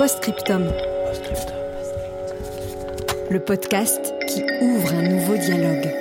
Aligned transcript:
Postscriptum. 0.00 0.64
Le 3.30 3.38
podcast 3.38 4.14
qui 4.26 4.42
ouvre 4.62 4.94
un 4.94 5.02
nouveau 5.02 5.36
dialogue. 5.36 5.94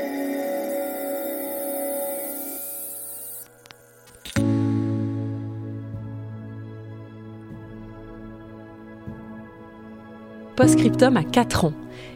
Postscriptum 10.55 11.17
a 11.17 11.25
4 11.25 11.65
ans 11.65 11.73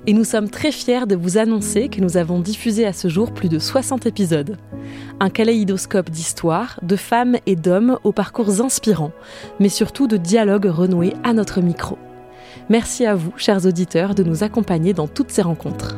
et 0.07 0.13
nous 0.13 0.23
sommes 0.23 0.49
très 0.49 0.71
fiers 0.71 1.05
de 1.05 1.17
vous 1.17 1.37
annoncer 1.37 1.89
que 1.89 1.99
nous 1.99 2.15
avons 2.15 2.39
diffusé 2.39 2.85
à 2.85 2.93
ce 2.93 3.09
jour 3.09 3.33
plus 3.33 3.49
de 3.49 3.59
60 3.59 4.05
épisodes. 4.05 4.57
Un 5.23 5.29
kaléidoscope 5.29 6.09
d'histoires, 6.09 6.77
de 6.81 6.97
femmes 6.97 7.37
et 7.45 7.55
d'hommes 7.55 7.97
aux 8.03 8.11
parcours 8.11 8.59
inspirants, 8.59 9.13
mais 9.57 9.69
surtout 9.69 10.05
de 10.05 10.17
dialogues 10.17 10.65
renoués 10.65 11.13
à 11.23 11.31
notre 11.31 11.61
micro. 11.61 11.97
Merci 12.67 13.05
à 13.05 13.15
vous, 13.15 13.31
chers 13.37 13.65
auditeurs, 13.65 14.15
de 14.15 14.23
nous 14.23 14.43
accompagner 14.43 14.91
dans 14.91 15.07
toutes 15.07 15.31
ces 15.31 15.41
rencontres. 15.41 15.97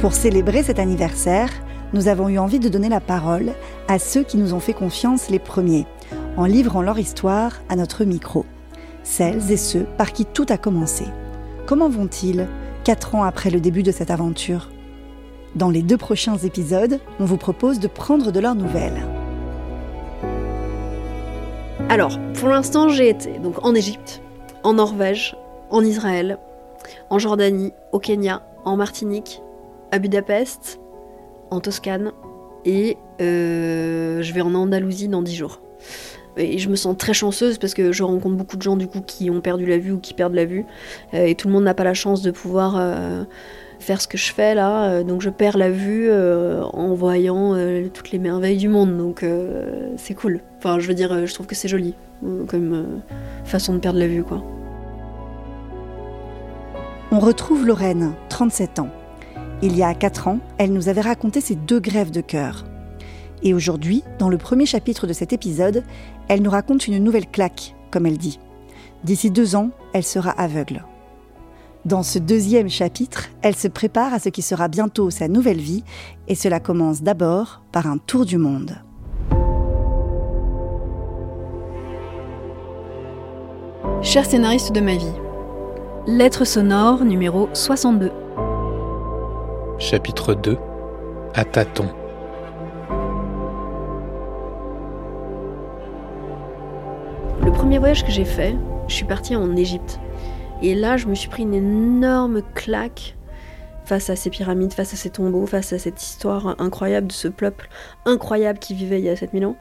Pour 0.00 0.14
célébrer 0.14 0.62
cet 0.62 0.78
anniversaire, 0.78 1.50
nous 1.92 2.08
avons 2.08 2.30
eu 2.30 2.38
envie 2.38 2.58
de 2.58 2.70
donner 2.70 2.88
la 2.88 3.00
parole 3.00 3.52
à 3.86 3.98
ceux 3.98 4.22
qui 4.22 4.38
nous 4.38 4.54
ont 4.54 4.60
fait 4.60 4.72
confiance 4.72 5.28
les 5.28 5.38
premiers, 5.38 5.86
en 6.38 6.46
livrant 6.46 6.80
leur 6.80 6.98
histoire 6.98 7.60
à 7.68 7.76
notre 7.76 8.04
micro 8.04 8.46
celles 9.04 9.52
et 9.52 9.58
ceux 9.58 9.84
par 9.98 10.14
qui 10.14 10.24
tout 10.24 10.46
a 10.48 10.56
commencé. 10.56 11.04
Comment 11.66 11.90
vont-ils, 11.90 12.48
quatre 12.82 13.14
ans 13.14 13.24
après 13.24 13.50
le 13.50 13.60
début 13.60 13.82
de 13.82 13.92
cette 13.92 14.10
aventure? 14.10 14.70
Dans 15.54 15.70
les 15.70 15.82
deux 15.82 15.96
prochains 15.96 16.36
épisodes, 16.36 16.98
on 17.20 17.26
vous 17.26 17.36
propose 17.36 17.78
de 17.78 17.86
prendre 17.86 18.32
de 18.32 18.40
leurs 18.40 18.56
nouvelles. 18.56 19.06
Alors, 21.88 22.18
pour 22.34 22.48
l'instant, 22.48 22.88
j'ai 22.88 23.08
été 23.08 23.38
donc 23.38 23.64
en 23.64 23.72
Égypte, 23.72 24.20
en 24.64 24.72
Norvège, 24.72 25.36
en 25.70 25.84
Israël, 25.84 26.38
en 27.08 27.20
Jordanie, 27.20 27.72
au 27.92 28.00
Kenya, 28.00 28.42
en 28.64 28.76
Martinique, 28.76 29.42
à 29.92 30.00
Budapest, 30.00 30.80
en 31.52 31.60
Toscane, 31.60 32.10
et 32.64 32.96
euh, 33.20 34.22
je 34.22 34.32
vais 34.32 34.40
en 34.40 34.54
Andalousie 34.54 35.06
dans 35.06 35.22
dix 35.22 35.36
jours. 35.36 35.60
Et 36.36 36.58
je 36.58 36.68
me 36.68 36.74
sens 36.74 36.96
très 36.98 37.14
chanceuse 37.14 37.58
parce 37.58 37.74
que 37.74 37.92
je 37.92 38.02
rencontre 38.02 38.34
beaucoup 38.34 38.56
de 38.56 38.62
gens 38.62 38.76
du 38.76 38.88
coup 38.88 39.02
qui 39.02 39.30
ont 39.30 39.40
perdu 39.40 39.66
la 39.66 39.78
vue 39.78 39.92
ou 39.92 40.00
qui 40.00 40.14
perdent 40.14 40.34
la 40.34 40.46
vue. 40.46 40.66
Euh, 41.12 41.26
et 41.26 41.36
tout 41.36 41.46
le 41.46 41.54
monde 41.54 41.62
n'a 41.62 41.74
pas 41.74 41.84
la 41.84 41.94
chance 41.94 42.22
de 42.22 42.32
pouvoir 42.32 42.74
euh, 42.76 43.22
faire 43.84 44.00
ce 44.00 44.08
que 44.08 44.18
je 44.18 44.32
fais 44.32 44.54
là. 44.54 44.84
Euh, 44.84 45.04
donc 45.04 45.20
je 45.20 45.30
perds 45.30 45.58
la 45.58 45.70
vue 45.70 46.10
en 46.12 46.94
voyant 46.94 47.54
toutes 47.92 48.10
les 48.10 48.18
merveilles 48.18 48.56
du 48.56 48.68
monde. 48.68 48.96
Donc 48.96 49.24
c'est 49.96 50.14
cool. 50.14 50.40
Enfin, 50.58 50.78
je 50.78 50.88
veux 50.88 50.94
dire, 50.94 51.26
je 51.26 51.34
trouve 51.34 51.46
que 51.46 51.54
c'est 51.54 51.68
joli 51.68 51.94
comme 52.48 53.00
façon 53.44 53.74
de 53.74 53.78
perdre 53.78 53.98
la 53.98 54.06
vue 54.06 54.24
quoi. 54.24 54.42
On 57.12 57.20
retrouve 57.20 57.64
Lorraine, 57.64 58.14
37 58.28 58.80
ans. 58.80 58.88
Il 59.62 59.76
y 59.76 59.84
a 59.84 59.94
4 59.94 60.26
ans, 60.26 60.40
elle 60.58 60.72
nous 60.72 60.88
avait 60.88 61.00
raconté 61.00 61.40
ses 61.40 61.54
deux 61.54 61.78
grèves 61.78 62.10
de 62.10 62.20
cœur. 62.20 62.64
Et 63.44 63.54
aujourd'hui, 63.54 64.02
dans 64.18 64.28
le 64.28 64.38
premier 64.38 64.66
chapitre 64.66 65.06
de 65.06 65.12
cet 65.12 65.32
épisode, 65.32 65.84
elle 66.28 66.42
nous 66.42 66.50
raconte 66.50 66.88
une 66.88 66.98
nouvelle 66.98 67.28
claque, 67.28 67.76
comme 67.90 68.06
elle 68.06 68.18
dit. 68.18 68.40
D'ici 69.04 69.30
deux 69.30 69.54
ans, 69.54 69.70
elle 69.92 70.02
sera 70.02 70.30
aveugle. 70.30 70.84
Dans 71.84 72.02
ce 72.02 72.18
deuxième 72.18 72.70
chapitre, 72.70 73.28
elle 73.42 73.54
se 73.54 73.68
prépare 73.68 74.14
à 74.14 74.18
ce 74.18 74.30
qui 74.30 74.40
sera 74.40 74.68
bientôt 74.68 75.10
sa 75.10 75.28
nouvelle 75.28 75.60
vie, 75.60 75.84
et 76.28 76.34
cela 76.34 76.58
commence 76.58 77.02
d'abord 77.02 77.60
par 77.72 77.86
un 77.86 77.98
tour 77.98 78.24
du 78.24 78.38
monde. 78.38 78.78
Cher 84.00 84.24
scénariste 84.24 84.72
de 84.72 84.80
ma 84.80 84.96
vie, 84.96 85.12
lettre 86.06 86.46
sonore 86.46 87.04
numéro 87.04 87.50
62. 87.52 88.10
Chapitre 89.78 90.32
2 90.32 90.56
À 91.34 91.44
tâtons. 91.44 91.90
Le 97.44 97.52
premier 97.52 97.78
voyage 97.78 98.06
que 98.06 98.10
j'ai 98.10 98.24
fait, 98.24 98.56
je 98.88 98.94
suis 98.94 99.04
partie 99.04 99.36
en 99.36 99.54
Égypte. 99.54 100.00
Et 100.64 100.74
là, 100.74 100.96
je 100.96 101.08
me 101.08 101.14
suis 101.14 101.28
pris 101.28 101.42
une 101.42 101.52
énorme 101.52 102.40
claque 102.54 103.16
face 103.84 104.08
à 104.08 104.16
ces 104.16 104.30
pyramides, 104.30 104.72
face 104.72 104.94
à 104.94 104.96
ces 104.96 105.10
tombeaux, 105.10 105.44
face 105.44 105.74
à 105.74 105.78
cette 105.78 106.02
histoire 106.02 106.58
incroyable 106.58 107.08
de 107.08 107.12
ce 107.12 107.28
peuple 107.28 107.68
incroyable 108.06 108.58
qui 108.58 108.72
vivait 108.72 108.98
il 108.98 109.04
y 109.04 109.10
a 109.10 109.14
7000 109.14 109.44
ans, 109.44 109.58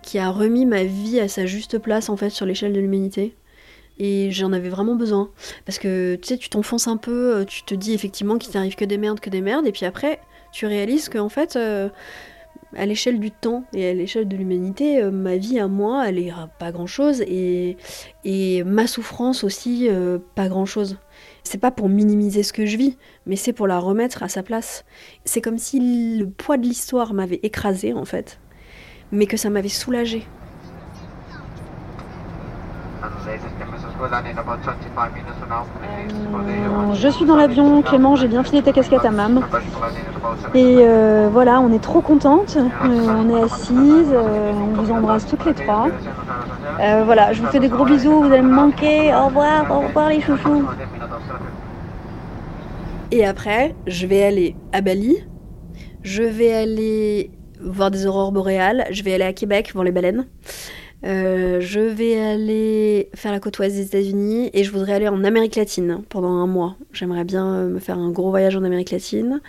qui 0.00 0.18
a 0.18 0.30
remis 0.30 0.64
ma 0.64 0.82
vie 0.82 1.20
à 1.20 1.28
sa 1.28 1.44
juste 1.44 1.76
place 1.76 2.08
en 2.08 2.16
fait 2.16 2.30
sur 2.30 2.46
l'échelle 2.46 2.72
de 2.72 2.80
l'humanité. 2.80 3.34
Et 3.98 4.30
j'en 4.30 4.54
avais 4.54 4.70
vraiment 4.70 4.94
besoin. 4.94 5.28
Parce 5.66 5.78
que 5.78 6.14
tu 6.14 6.28
sais, 6.28 6.38
tu 6.38 6.48
t'enfonces 6.48 6.88
un 6.88 6.96
peu, 6.96 7.44
tu 7.46 7.62
te 7.64 7.74
dis 7.74 7.92
effectivement 7.92 8.38
qu'il 8.38 8.50
t'arrive 8.50 8.76
que 8.76 8.86
des 8.86 8.96
merdes, 8.96 9.20
que 9.20 9.28
des 9.28 9.42
merdes, 9.42 9.66
et 9.66 9.72
puis 9.72 9.84
après, 9.84 10.20
tu 10.52 10.64
réalises 10.64 11.10
qu'en 11.10 11.28
fait, 11.28 11.54
euh, 11.56 11.90
à 12.76 12.86
l'échelle 12.86 13.18
du 13.18 13.30
temps 13.30 13.64
et 13.72 13.88
à 13.88 13.94
l'échelle 13.94 14.28
de 14.28 14.36
l'humanité, 14.36 15.02
euh, 15.02 15.10
ma 15.10 15.36
vie 15.36 15.58
à 15.58 15.68
moi, 15.68 16.08
elle 16.08 16.18
est 16.18 16.32
pas 16.58 16.72
grand 16.72 16.86
chose 16.86 17.22
et, 17.22 17.76
ma 18.64 18.86
souffrance 18.86 19.44
aussi, 19.44 19.88
euh, 19.88 20.18
pas 20.34 20.48
grand 20.48 20.66
chose. 20.66 20.98
C'est 21.42 21.58
pas 21.58 21.70
pour 21.70 21.88
minimiser 21.88 22.42
ce 22.42 22.52
que 22.52 22.66
je 22.66 22.76
vis, 22.76 22.96
mais 23.26 23.36
c'est 23.36 23.52
pour 23.52 23.66
la 23.66 23.78
remettre 23.78 24.22
à 24.22 24.28
sa 24.28 24.42
place. 24.42 24.84
C'est 25.24 25.40
comme 25.40 25.58
si 25.58 26.18
le 26.18 26.28
poids 26.28 26.56
de 26.56 26.62
l'histoire 26.62 27.14
m'avait 27.14 27.40
écrasé 27.42 27.92
en 27.92 28.04
fait, 28.04 28.38
mais 29.10 29.26
que 29.26 29.36
ça 29.36 29.50
m'avait 29.50 29.68
soulagé. 29.68 30.24
Euh, 36.40 36.94
je 36.94 37.08
suis 37.08 37.24
dans 37.24 37.36
l'avion, 37.36 37.82
Clément, 37.82 38.16
j'ai 38.16 38.28
bien 38.28 38.42
filé 38.42 38.62
ta 38.62 38.72
casquette 38.72 39.04
à 39.04 39.10
mam. 39.10 39.44
Et 40.54 40.78
euh, 40.80 41.28
voilà, 41.30 41.60
on 41.60 41.72
est 41.72 41.82
trop 41.82 42.00
contente, 42.00 42.56
euh, 42.56 42.68
on 42.84 43.36
est 43.36 43.42
assises, 43.42 44.14
on 44.14 44.80
vous 44.80 44.90
embrasse 44.90 45.26
toutes 45.26 45.44
les 45.44 45.54
trois. 45.54 45.88
voilà, 47.04 47.32
je 47.32 47.42
vous 47.42 47.48
fais 47.48 47.60
des 47.60 47.68
gros 47.68 47.84
bisous, 47.84 48.22
vous 48.22 48.32
allez 48.32 48.42
me 48.42 48.54
manquer, 48.54 49.14
au 49.14 49.26
revoir, 49.26 49.70
au 49.70 49.80
revoir 49.86 50.08
les 50.08 50.20
chouchous. 50.20 50.64
Et 53.10 53.26
après, 53.26 53.74
je 53.86 54.06
vais 54.06 54.22
aller 54.22 54.56
à 54.72 54.80
Bali, 54.80 55.16
je 56.02 56.22
vais 56.22 56.54
aller 56.54 57.30
voir 57.60 57.90
des 57.90 58.06
aurores 58.06 58.32
boréales, 58.32 58.86
je 58.90 59.02
vais 59.02 59.14
aller 59.14 59.24
à 59.24 59.32
Québec 59.32 59.70
voir 59.74 59.84
les 59.84 59.92
baleines. 59.92 60.26
Euh, 61.02 61.60
je 61.60 61.80
vais 61.80 62.20
aller 62.20 63.08
faire 63.14 63.32
la 63.32 63.40
côte 63.40 63.58
ouest 63.58 63.74
des 63.74 63.86
États-Unis 63.86 64.50
et 64.52 64.64
je 64.64 64.70
voudrais 64.70 64.92
aller 64.92 65.08
en 65.08 65.24
Amérique 65.24 65.56
latine 65.56 66.02
pendant 66.08 66.28
un 66.28 66.46
mois. 66.46 66.76
J'aimerais 66.92 67.24
bien 67.24 67.54
euh, 67.54 67.68
me 67.68 67.78
faire 67.78 67.98
un 67.98 68.10
gros 68.10 68.30
voyage 68.30 68.56
en 68.56 68.64
Amérique 68.64 68.90
latine. 68.90 69.40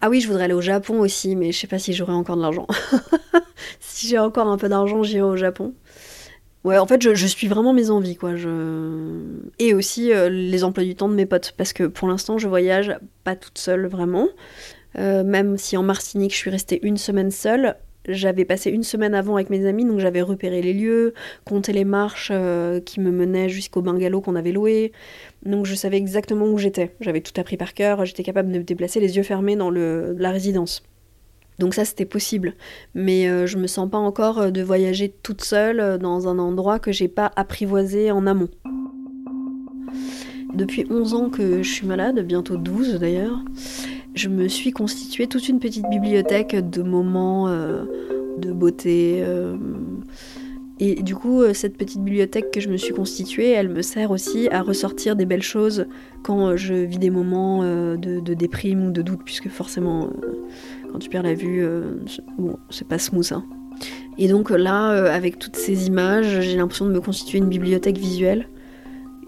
Ah 0.00 0.10
oui, 0.10 0.20
je 0.20 0.28
voudrais 0.28 0.44
aller 0.44 0.54
au 0.54 0.60
Japon 0.60 1.00
aussi, 1.00 1.34
mais 1.34 1.50
je 1.52 1.58
sais 1.58 1.66
pas 1.66 1.78
si 1.78 1.92
j'aurai 1.92 2.12
encore 2.12 2.36
de 2.36 2.42
l'argent. 2.42 2.66
si 3.80 4.06
j'ai 4.06 4.18
encore 4.18 4.46
un 4.46 4.58
peu 4.58 4.68
d'argent, 4.68 5.02
j'irai 5.02 5.22
au 5.22 5.36
Japon. 5.36 5.74
Ouais, 6.62 6.78
en 6.78 6.86
fait, 6.86 7.02
je, 7.02 7.26
suis 7.26 7.46
vraiment 7.46 7.72
mes 7.72 7.90
envies, 7.90 8.16
quoi. 8.16 8.36
Je... 8.36 9.22
Et 9.58 9.72
aussi 9.72 10.12
euh, 10.12 10.28
les 10.28 10.64
emplois 10.64 10.84
du 10.84 10.94
temps 10.94 11.08
de 11.08 11.14
mes 11.14 11.26
potes, 11.26 11.54
parce 11.56 11.72
que 11.72 11.84
pour 11.84 12.08
l'instant, 12.08 12.38
je 12.38 12.48
voyage 12.48 12.96
pas 13.24 13.36
toute 13.36 13.58
seule, 13.58 13.86
vraiment. 13.86 14.28
même 14.94 15.56
si 15.58 15.76
en 15.76 15.82
Martinique, 15.82 16.32
je 16.32 16.38
suis 16.38 16.50
restée 16.50 16.84
une 16.86 16.96
semaine 16.96 17.30
seule, 17.30 17.76
j'avais 18.08 18.44
passé 18.44 18.70
une 18.70 18.82
semaine 18.82 19.14
avant 19.14 19.36
avec 19.36 19.50
mes 19.50 19.66
amis, 19.66 19.84
donc 19.84 19.98
j'avais 19.98 20.22
repéré 20.22 20.62
les 20.62 20.72
lieux, 20.72 21.14
compté 21.44 21.72
les 21.72 21.84
marches 21.84 22.30
euh, 22.32 22.80
qui 22.80 23.00
me 23.00 23.10
menaient 23.10 23.48
jusqu'au 23.48 23.82
bungalow 23.82 24.20
qu'on 24.20 24.36
avait 24.36 24.52
loué. 24.52 24.92
Donc 25.44 25.66
je 25.66 25.74
savais 25.74 25.96
exactement 25.96 26.46
où 26.46 26.58
j'étais. 26.58 26.94
J'avais 27.00 27.20
tout 27.20 27.38
appris 27.40 27.56
par 27.56 27.74
cœur, 27.74 28.04
j'étais 28.04 28.22
capable 28.22 28.50
de 28.52 28.58
me 28.58 28.64
déplacer 28.64 29.00
les 29.00 29.16
yeux 29.16 29.22
fermés 29.22 29.56
dans 29.56 29.70
le, 29.70 30.14
la 30.18 30.30
résidence. 30.30 30.82
Donc 31.58 31.74
ça 31.74 31.84
c'était 31.84 32.04
possible, 32.04 32.54
mais 32.94 33.28
euh, 33.28 33.46
je 33.46 33.56
me 33.56 33.66
sens 33.66 33.90
pas 33.90 33.98
encore 33.98 34.38
euh, 34.38 34.50
de 34.50 34.62
voyager 34.62 35.14
toute 35.22 35.42
seule 35.42 35.98
dans 35.98 36.28
un 36.28 36.38
endroit 36.38 36.78
que 36.78 36.92
j'ai 36.92 37.08
pas 37.08 37.32
apprivoisé 37.36 38.10
en 38.10 38.26
amont. 38.26 38.48
Depuis 40.54 40.86
11 40.88 41.14
ans 41.14 41.28
que 41.28 41.62
je 41.62 41.70
suis 41.70 41.86
malade, 41.86 42.20
bientôt 42.20 42.56
12 42.56 42.94
d'ailleurs, 42.94 43.44
Je 44.16 44.30
me 44.30 44.48
suis 44.48 44.70
constituée 44.70 45.26
toute 45.26 45.46
une 45.50 45.58
petite 45.60 45.86
bibliothèque 45.90 46.56
de 46.70 46.82
moments 46.82 47.48
euh, 47.48 47.84
de 48.38 48.50
beauté. 48.50 49.18
euh, 49.20 49.56
et 50.80 51.02
du 51.02 51.14
coup, 51.14 51.42
euh, 51.42 51.52
cette 51.52 51.76
petite 51.76 52.00
bibliothèque 52.02 52.50
que 52.50 52.60
je 52.60 52.70
me 52.70 52.78
suis 52.78 52.94
constituée, 52.94 53.50
elle 53.50 53.68
me 53.68 53.82
sert 53.82 54.10
aussi 54.10 54.48
à 54.50 54.62
ressortir 54.62 55.16
des 55.16 55.26
belles 55.26 55.42
choses 55.42 55.84
quand 56.22 56.56
je 56.56 56.72
vis 56.72 56.96
des 56.98 57.10
moments 57.10 57.62
de, 57.62 58.34
déprime 58.34 58.86
ou 58.86 58.90
de 58.90 59.02
doute, 59.02 59.20
puisque 59.22 59.50
forcément, 59.50 60.08
quand 60.90 60.98
tu 60.98 61.10
perds 61.10 61.22
la 61.22 61.34
vue, 61.34 61.62
c'est- 62.06 62.24
bon, 62.38 62.56
c'est 62.70 62.88
pas 62.88 62.98
smooth. 62.98 63.32
hein. 63.32 63.44
Et 64.16 64.28
donc 64.28 64.48
là, 64.48 65.12
avec 65.12 65.38
toutes 65.38 65.56
ces 65.56 65.86
images, 65.88 66.40
j'ai 66.40 66.56
l'impression 66.56 66.86
de 66.86 66.90
me 66.92 67.00
constituer 67.02 67.36
une 67.38 67.48
bibliothèque 67.48 67.98
visuelle 67.98 68.48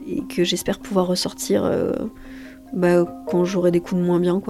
et 0.07 0.23
que 0.35 0.45
j'espère 0.45 0.79
pouvoir 0.79 1.07
ressortir 1.07 1.71
bah, 2.73 3.05
quand 3.27 3.45
j'aurai 3.45 3.71
des 3.71 3.81
coups 3.81 4.01
de 4.01 4.07
moins 4.07 4.21
bien. 4.21 4.41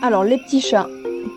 Alors, 0.00 0.22
les 0.22 0.38
petits 0.38 0.60
chats, 0.60 0.88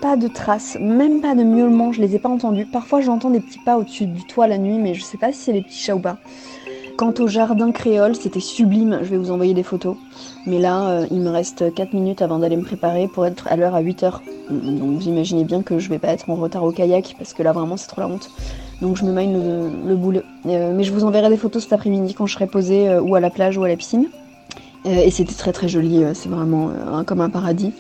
pas 0.01 0.15
de 0.17 0.27
traces, 0.27 0.77
même 0.79 1.19
pas 1.19 1.33
de 1.33 1.43
miaulement, 1.43 1.91
je 1.91 2.01
les 2.01 2.15
ai 2.15 2.19
pas 2.19 2.29
entendus. 2.29 2.65
Parfois, 2.65 3.01
j'entends 3.01 3.31
des 3.31 3.39
petits 3.39 3.59
pas 3.59 3.77
au-dessus 3.77 4.05
du 4.05 4.23
toit 4.23 4.47
la 4.47 4.57
nuit, 4.59 4.77
mais 4.77 4.93
je 4.93 5.01
sais 5.01 5.17
pas 5.17 5.31
si 5.31 5.39
c'est 5.39 5.53
les 5.53 5.61
petits 5.61 5.79
chats 5.79 5.95
ou 5.95 5.99
pas. 5.99 6.17
Quant 6.95 7.13
au 7.19 7.27
jardin 7.27 7.71
créole, 7.71 8.15
c'était 8.15 8.39
sublime, 8.39 8.99
je 9.01 9.09
vais 9.09 9.17
vous 9.17 9.31
envoyer 9.31 9.55
des 9.55 9.63
photos. 9.63 9.95
Mais 10.45 10.59
là, 10.59 10.89
euh, 10.89 11.07
il 11.09 11.21
me 11.21 11.29
reste 11.29 11.73
4 11.73 11.93
minutes 11.93 12.21
avant 12.21 12.37
d'aller 12.37 12.55
me 12.57 12.63
préparer 12.63 13.07
pour 13.07 13.25
être 13.25 13.47
à 13.47 13.55
l'heure 13.55 13.73
à 13.73 13.81
8h. 13.81 14.19
Donc 14.51 15.01
vous 15.01 15.07
imaginez 15.07 15.43
bien 15.43 15.63
que 15.63 15.79
je 15.79 15.89
vais 15.89 15.97
pas 15.97 16.09
être 16.09 16.29
en 16.29 16.35
retard 16.35 16.63
au 16.63 16.71
kayak, 16.71 17.15
parce 17.17 17.33
que 17.33 17.41
là 17.41 17.53
vraiment 17.53 17.77
c'est 17.77 17.87
trop 17.87 18.01
la 18.01 18.07
honte. 18.07 18.29
Donc 18.81 18.97
je 18.97 19.05
me 19.05 19.11
mine 19.11 19.33
le, 19.33 19.89
le 19.89 19.95
boule. 19.95 20.23
Euh, 20.45 20.73
mais 20.75 20.83
je 20.83 20.91
vous 20.91 21.03
enverrai 21.03 21.29
des 21.29 21.37
photos 21.37 21.63
cet 21.63 21.73
après-midi 21.73 22.13
quand 22.13 22.27
je 22.27 22.33
serai 22.33 22.47
posée 22.47 22.89
euh, 22.89 23.01
ou 23.01 23.15
à 23.15 23.19
la 23.19 23.29
plage 23.29 23.57
ou 23.57 23.63
à 23.63 23.67
la 23.67 23.75
piscine. 23.75 24.07
Euh, 24.85 24.89
et 24.89 25.11
c'était 25.11 25.33
très 25.33 25.53
très 25.53 25.67
joli, 25.67 26.03
c'est 26.13 26.29
vraiment 26.29 26.71
comme 27.05 27.21
un 27.21 27.29
paradis. 27.29 27.71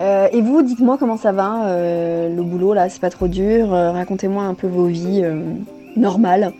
Euh, 0.00 0.28
et 0.32 0.40
vous, 0.40 0.62
dites-moi 0.62 0.96
comment 0.96 1.16
ça 1.16 1.32
va, 1.32 1.68
euh, 1.68 2.28
le 2.28 2.42
boulot 2.42 2.72
là, 2.72 2.88
c'est 2.88 3.00
pas 3.00 3.10
trop 3.10 3.26
dur. 3.26 3.74
euh, 3.74 3.90
Racontez-moi 3.90 4.44
un 4.44 4.54
peu 4.54 4.68
vos 4.68 4.86
vies 4.86 5.24
normales, 5.96 6.52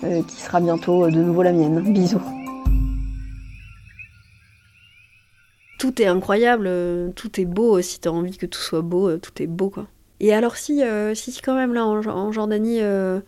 qui 0.00 0.36
sera 0.36 0.60
bientôt 0.60 1.08
de 1.10 1.20
nouveau 1.20 1.42
la 1.42 1.52
mienne. 1.52 1.80
Bisous. 1.92 2.22
Tout 5.78 6.02
est 6.02 6.06
incroyable, 6.06 6.68
tout 7.14 7.40
est 7.40 7.44
beau. 7.44 7.80
Si 7.82 8.00
t'as 8.00 8.10
envie 8.10 8.36
que 8.36 8.46
tout 8.46 8.60
soit 8.60 8.82
beau, 8.82 9.16
tout 9.18 9.42
est 9.42 9.46
beau, 9.46 9.70
quoi. 9.70 9.86
Et 10.20 10.34
alors 10.34 10.56
si, 10.56 10.82
si, 11.14 11.40
quand 11.42 11.54
même 11.54 11.74
là 11.74 11.86
en, 11.86 12.32
Jordanie, 12.32 12.80
le 12.80 13.22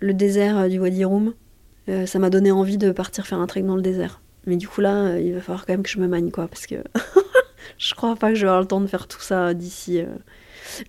désert 0.00 0.68
du 0.68 0.78
Wadi 0.78 1.04
Rum, 1.04 1.34
ça 2.06 2.18
m'a 2.18 2.30
donné 2.30 2.52
envie 2.52 2.78
de 2.78 2.92
partir 2.92 3.26
faire 3.26 3.40
un 3.40 3.46
trek 3.46 3.62
dans 3.62 3.76
le 3.76 3.82
désert. 3.82 4.20
Mais 4.46 4.56
du 4.56 4.68
coup 4.68 4.80
là, 4.80 5.18
il 5.18 5.34
va 5.34 5.40
falloir 5.40 5.66
quand 5.66 5.74
même 5.74 5.82
que 5.82 5.90
je 5.90 5.98
me 5.98 6.06
manie, 6.06 6.30
quoi, 6.30 6.46
parce 6.48 6.66
que 6.66 6.76
je 7.78 7.94
crois 7.94 8.16
pas 8.16 8.30
que 8.30 8.34
je 8.34 8.42
vais 8.42 8.48
avoir 8.48 8.60
le 8.60 8.66
temps 8.66 8.80
de 8.80 8.86
faire 8.86 9.06
tout 9.08 9.20
ça 9.20 9.54
d'ici. 9.54 10.00
euh. 10.00 10.06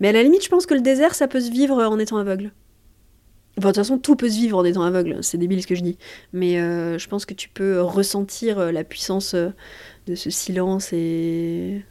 Mais 0.00 0.08
à 0.08 0.12
la 0.12 0.22
limite, 0.22 0.44
je 0.44 0.48
pense 0.48 0.66
que 0.66 0.74
le 0.74 0.80
désert, 0.80 1.14
ça 1.14 1.28
peut 1.28 1.40
se 1.40 1.50
vivre 1.50 1.76
en 1.82 1.98
étant 1.98 2.16
aveugle. 2.18 2.52
Enfin, 3.58 3.68
de 3.68 3.72
toute 3.74 3.76
façon, 3.76 3.98
tout 3.98 4.16
peut 4.16 4.28
se 4.30 4.36
vivre 4.36 4.56
en 4.58 4.64
étant 4.64 4.82
aveugle. 4.82 5.18
C'est 5.22 5.38
débile 5.38 5.62
ce 5.62 5.66
que 5.66 5.74
je 5.74 5.82
dis. 5.82 5.98
Mais 6.32 6.58
euh, 6.58 6.98
je 6.98 7.08
pense 7.08 7.26
que 7.26 7.34
tu 7.34 7.48
peux 7.48 7.80
ressentir 7.82 8.58
euh, 8.58 8.72
la 8.72 8.84
puissance 8.84 9.34
de 9.34 10.14
ce 10.14 10.30
silence 10.30 10.92
et 10.92 11.84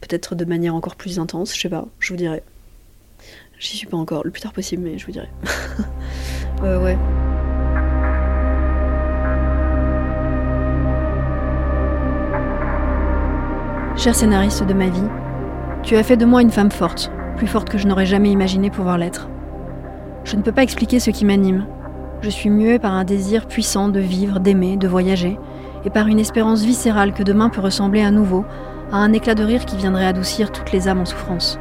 peut-être 0.00 0.34
de 0.34 0.44
manière 0.44 0.74
encore 0.74 0.96
plus 0.96 1.18
intense. 1.18 1.54
Je 1.54 1.60
sais 1.60 1.68
pas, 1.68 1.86
je 1.98 2.12
vous 2.12 2.16
dirai. 2.16 2.42
J'y 3.58 3.76
suis 3.76 3.86
pas 3.86 3.96
encore, 3.96 4.24
le 4.24 4.30
plus 4.30 4.42
tard 4.42 4.52
possible, 4.52 4.82
mais 4.82 4.98
je 4.98 5.06
vous 5.06 5.12
dirai. 5.12 5.28
Euh, 6.62 6.82
ouais. 6.82 6.96
Cher 13.96 14.12
scénariste 14.12 14.66
de 14.66 14.74
ma 14.74 14.88
vie, 14.88 15.08
tu 15.84 15.96
as 15.96 16.02
fait 16.02 16.16
de 16.16 16.24
moi 16.24 16.42
une 16.42 16.50
femme 16.50 16.72
forte, 16.72 17.12
plus 17.36 17.46
forte 17.46 17.68
que 17.68 17.78
je 17.78 17.86
n'aurais 17.86 18.06
jamais 18.06 18.30
imaginé 18.30 18.68
pouvoir 18.68 18.98
l'être. 18.98 19.28
Je 20.24 20.36
ne 20.36 20.42
peux 20.42 20.50
pas 20.50 20.64
expliquer 20.64 20.98
ce 20.98 21.10
qui 21.10 21.24
m'anime. 21.24 21.66
Je 22.20 22.28
suis 22.28 22.50
muée 22.50 22.80
par 22.80 22.92
un 22.92 23.04
désir 23.04 23.46
puissant 23.46 23.88
de 23.88 24.00
vivre, 24.00 24.40
d'aimer, 24.40 24.76
de 24.76 24.88
voyager, 24.88 25.38
et 25.84 25.90
par 25.90 26.08
une 26.08 26.18
espérance 26.18 26.64
viscérale 26.64 27.12
que 27.12 27.22
demain 27.22 27.50
peut 27.50 27.60
ressembler 27.60 28.02
à 28.02 28.10
nouveau 28.10 28.44
à 28.90 28.96
un 28.96 29.12
éclat 29.12 29.36
de 29.36 29.44
rire 29.44 29.64
qui 29.64 29.76
viendrait 29.76 30.06
adoucir 30.06 30.50
toutes 30.50 30.72
les 30.72 30.88
âmes 30.88 31.00
en 31.00 31.04
souffrance. 31.04 31.58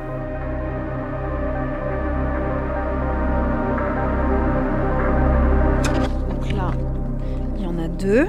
Donc 6.30 6.52
là, 6.52 6.72
il 7.58 7.64
y 7.64 7.68
en 7.68 7.78
a 7.78 7.88
deux. 7.88 8.28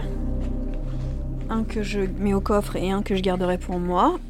Que 1.75 1.83
je 1.83 2.03
mets 2.21 2.35
au 2.35 2.41
coffre 2.41 2.77
et 2.77 2.93
un 2.93 3.03
que 3.03 3.17
je 3.17 3.21
garderai 3.21 3.59
pour 3.59 3.81
moi. 3.81 4.21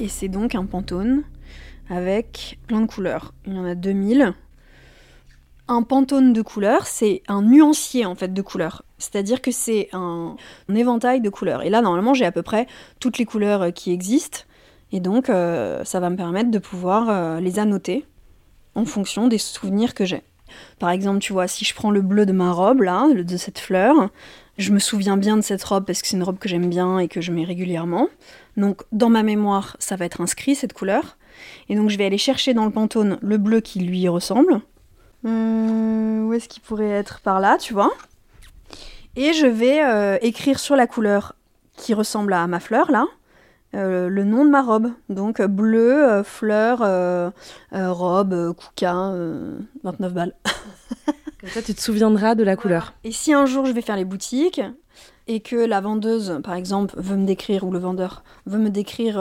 Et 0.00 0.08
c'est 0.08 0.28
donc 0.28 0.54
un 0.54 0.64
pantone 0.64 1.22
avec 1.90 2.58
plein 2.66 2.80
de 2.80 2.86
couleurs. 2.86 3.34
Il 3.46 3.52
y 3.52 3.58
en 3.58 3.66
a 3.66 3.74
2000. 3.74 4.32
Un 5.68 5.82
pantone 5.82 6.32
de 6.32 6.40
couleurs, 6.40 6.86
c'est 6.86 7.22
un 7.28 7.42
nuancier 7.42 8.06
en 8.06 8.14
fait 8.14 8.32
de 8.32 8.40
couleurs. 8.40 8.86
C'est-à-dire 8.96 9.42
que 9.42 9.50
c'est 9.50 9.90
un, 9.92 10.36
un 10.70 10.74
éventail 10.74 11.20
de 11.20 11.28
couleurs. 11.28 11.62
Et 11.62 11.68
là, 11.68 11.82
normalement, 11.82 12.14
j'ai 12.14 12.24
à 12.24 12.32
peu 12.32 12.40
près 12.40 12.66
toutes 13.00 13.18
les 13.18 13.26
couleurs 13.26 13.60
euh, 13.60 13.70
qui 13.70 13.92
existent. 13.92 14.38
Et 14.90 15.00
donc, 15.00 15.28
euh, 15.28 15.84
ça 15.84 16.00
va 16.00 16.08
me 16.08 16.16
permettre 16.16 16.50
de 16.50 16.58
pouvoir 16.58 17.10
euh, 17.10 17.38
les 17.38 17.58
annoter 17.58 18.06
en 18.74 18.86
fonction 18.86 19.28
des 19.28 19.36
souvenirs 19.36 19.92
que 19.92 20.06
j'ai. 20.06 20.22
Par 20.78 20.90
exemple, 20.90 21.20
tu 21.20 21.32
vois, 21.32 21.48
si 21.48 21.64
je 21.64 21.74
prends 21.74 21.90
le 21.90 22.02
bleu 22.02 22.26
de 22.26 22.32
ma 22.32 22.52
robe, 22.52 22.82
là, 22.82 23.08
de 23.12 23.36
cette 23.36 23.58
fleur, 23.58 24.10
je 24.58 24.72
me 24.72 24.78
souviens 24.78 25.16
bien 25.16 25.36
de 25.36 25.42
cette 25.42 25.64
robe 25.64 25.84
parce 25.84 26.02
que 26.02 26.08
c'est 26.08 26.16
une 26.16 26.22
robe 26.22 26.38
que 26.38 26.48
j'aime 26.48 26.68
bien 26.68 26.98
et 26.98 27.08
que 27.08 27.20
je 27.20 27.32
mets 27.32 27.44
régulièrement. 27.44 28.08
Donc, 28.56 28.82
dans 28.92 29.10
ma 29.10 29.22
mémoire, 29.22 29.76
ça 29.80 29.96
va 29.96 30.04
être 30.04 30.20
inscrit, 30.20 30.54
cette 30.54 30.72
couleur. 30.72 31.16
Et 31.68 31.74
donc, 31.74 31.90
je 31.90 31.98
vais 31.98 32.06
aller 32.06 32.18
chercher 32.18 32.54
dans 32.54 32.64
le 32.64 32.70
pantone 32.70 33.18
le 33.20 33.38
bleu 33.38 33.60
qui 33.60 33.80
lui 33.80 34.08
ressemble. 34.08 34.60
Euh, 35.26 36.22
où 36.22 36.32
est-ce 36.32 36.48
qu'il 36.48 36.62
pourrait 36.62 36.90
être? 36.90 37.20
Par 37.20 37.40
là, 37.40 37.58
tu 37.58 37.72
vois. 37.72 37.92
Et 39.16 39.32
je 39.32 39.46
vais 39.46 39.82
euh, 39.82 40.18
écrire 40.22 40.58
sur 40.58 40.76
la 40.76 40.86
couleur 40.86 41.34
qui 41.76 41.94
ressemble 41.94 42.32
à 42.32 42.46
ma 42.46 42.60
fleur, 42.60 42.90
là, 42.90 43.06
euh, 43.74 44.08
le 44.08 44.24
nom 44.24 44.44
de 44.44 44.50
ma 44.50 44.62
robe. 44.62 44.90
Donc, 45.08 45.40
euh, 45.40 45.48
bleu, 45.48 46.08
euh, 46.08 46.24
fleur, 46.24 46.80
euh, 46.82 47.30
robe, 47.72 48.54
kouka, 48.54 49.08
euh, 49.08 49.58
29 49.82 50.12
balles. 50.14 50.34
Comme 51.40 51.50
ça, 51.50 51.62
tu 51.62 51.74
te 51.74 51.80
souviendras 51.80 52.34
de 52.34 52.42
la 52.42 52.56
couleur. 52.56 52.94
Et 53.04 53.12
si 53.12 53.32
un 53.32 53.46
jour 53.46 53.66
je 53.66 53.72
vais 53.72 53.82
faire 53.82 53.96
les 53.96 54.04
boutiques 54.04 54.62
et 55.26 55.40
que 55.40 55.56
la 55.56 55.80
vendeuse, 55.80 56.40
par 56.42 56.54
exemple, 56.54 56.94
veut 56.98 57.16
me 57.16 57.26
décrire, 57.26 57.64
ou 57.64 57.70
le 57.70 57.78
vendeur 57.78 58.24
veut 58.46 58.58
me 58.58 58.70
décrire, 58.70 59.18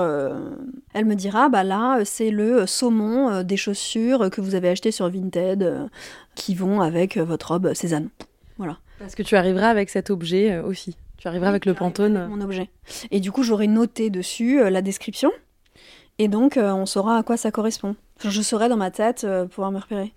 elle 0.93 1.05
me 1.05 1.15
dira, 1.15 1.49
bah 1.49 1.63
là, 1.63 1.99
c'est 2.05 2.29
le 2.29 2.65
saumon 2.65 3.43
des 3.43 3.57
chaussures 3.57 4.29
que 4.29 4.39
vous 4.39 4.55
avez 4.55 4.69
acheté 4.69 4.91
sur 4.91 5.09
Vinted 5.09 5.89
qui 6.35 6.55
vont 6.55 6.81
avec 6.81 7.17
votre 7.17 7.51
robe 7.51 7.73
Cézanne. 7.73 8.09
Voilà. 8.57 8.77
Parce 8.99 9.15
que 9.15 9.23
tu 9.23 9.35
arriveras 9.35 9.69
avec 9.69 9.89
cet 9.89 10.09
objet 10.09 10.59
aussi. 10.59 10.95
Tu 11.23 11.29
arriveras 11.29 11.47
avec 11.47 11.65
le 11.65 11.73
pantone. 11.73 12.27
Mon 12.27 12.41
objet. 12.41 12.69
Et 13.09 13.21
du 13.21 13.31
coup, 13.31 13.43
j'aurai 13.43 13.67
noté 13.67 14.09
dessus 14.09 14.59
euh, 14.59 14.69
la 14.69 14.81
description. 14.81 15.31
Et 16.19 16.27
donc, 16.27 16.57
euh, 16.57 16.73
on 16.73 16.85
saura 16.85 17.17
à 17.17 17.23
quoi 17.23 17.37
ça 17.37 17.49
correspond. 17.49 17.95
Enfin, 18.17 18.29
je 18.29 18.41
saurai 18.41 18.67
dans 18.67 18.75
ma 18.75 18.91
tête 18.91 19.23
euh, 19.23 19.45
pouvoir 19.45 19.71
me 19.71 19.79
repérer. 19.79 20.11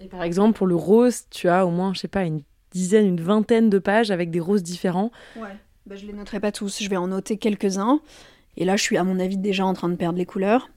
Et 0.00 0.06
par 0.06 0.22
exemple, 0.22 0.58
pour 0.58 0.66
le 0.66 0.74
rose, 0.74 1.22
tu 1.30 1.48
as 1.48 1.64
au 1.64 1.70
moins, 1.70 1.94
je 1.94 2.00
sais 2.00 2.08
pas, 2.08 2.24
une 2.24 2.42
dizaine, 2.72 3.06
une 3.06 3.22
vingtaine 3.22 3.70
de 3.70 3.78
pages 3.78 4.10
avec 4.10 4.30
des 4.30 4.38
roses 4.38 4.62
différents. 4.62 5.10
Ouais. 5.36 5.56
Bah, 5.86 5.96
je 5.96 6.04
les 6.04 6.12
noterai 6.12 6.40
pas 6.40 6.52
tous, 6.52 6.82
je 6.82 6.90
vais 6.90 6.98
en 6.98 7.06
noter 7.06 7.38
quelques-uns. 7.38 8.00
Et 8.58 8.66
là, 8.66 8.76
je 8.76 8.82
suis 8.82 8.98
à 8.98 9.04
mon 9.04 9.20
avis 9.20 9.38
déjà 9.38 9.64
en 9.64 9.72
train 9.72 9.88
de 9.88 9.96
perdre 9.96 10.18
les 10.18 10.26
couleurs. 10.26 10.68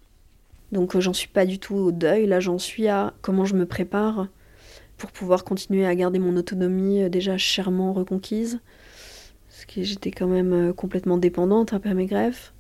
Donc 0.72 0.98
j'en 0.98 1.12
suis 1.12 1.28
pas 1.28 1.46
du 1.46 1.60
tout 1.60 1.76
au 1.76 1.92
deuil, 1.92 2.26
là 2.26 2.40
j'en 2.40 2.58
suis 2.58 2.88
à 2.88 3.14
comment 3.22 3.44
je 3.44 3.56
me 3.56 3.66
prépare 3.66 4.28
pour 4.96 5.12
pouvoir 5.12 5.44
continuer 5.44 5.86
à 5.86 5.94
garder 5.94 6.20
mon 6.20 6.38
autonomie 6.38 7.10
déjà 7.10 7.38
chèrement 7.38 7.92
reconquise. 7.92 8.62
Parce 9.58 9.66
que 9.66 9.82
j'étais 9.82 10.12
quand 10.12 10.28
même 10.28 10.54
euh, 10.54 10.72
complètement 10.72 11.18
dépendante 11.18 11.74
après 11.74 11.96
mes 11.96 12.06
greffes. 12.06 12.54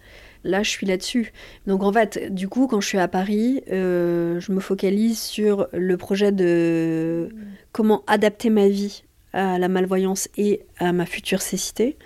Là, 0.44 0.64
je 0.64 0.72
suis 0.72 0.88
là-dessus. 0.88 1.32
Donc 1.68 1.84
en 1.84 1.94
fait, 1.94 2.34
du 2.34 2.48
coup, 2.50 2.66
quand 2.66 2.82
je 2.82 2.88
suis 2.88 2.98
à 2.98 3.08
Paris, 3.08 3.62
euh, 3.72 4.40
je 4.40 4.52
me 4.52 4.60
focalise 4.60 5.20
sur 5.20 5.68
le 5.74 5.96
projet 5.96 6.32
de 6.32 7.30
comment 7.72 8.04
adapter 8.08 8.50
ma 8.50 8.68
vie 8.68 9.04
à 9.32 9.60
la 9.60 9.68
malvoyance 9.68 10.28
et 10.38 10.64
à 10.80 10.92
ma 10.92 11.06
future 11.06 11.44
cécité. 11.44 12.00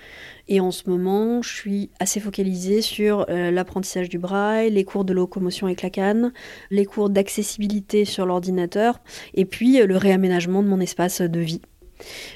Et 0.50 0.60
en 0.60 0.72
ce 0.72 0.90
moment, 0.90 1.42
je 1.42 1.56
suis 1.56 1.90
assez 2.02 2.20
focalisée 2.20 2.82
sur 2.82 3.26
euh, 3.30 3.50
l'apprentissage 3.50 4.10
du 4.10 4.20
braille, 4.20 4.72
les 4.72 4.84
cours 4.84 5.06
de 5.06 5.14
locomotion 5.14 5.68
avec 5.68 5.84
la 5.84 5.90
canne, 5.90 6.34
les 6.70 6.84
cours 6.86 7.10
d'accessibilité 7.10 8.04
sur 8.04 8.26
l'ordinateur, 8.26 9.00
et 9.36 9.46
puis 9.46 9.82
le 9.82 9.96
réaménagement 9.96 10.62
de 10.62 10.68
mon 10.68 10.82
espace 10.82 11.22
de 11.22 11.40
vie. 11.40 11.62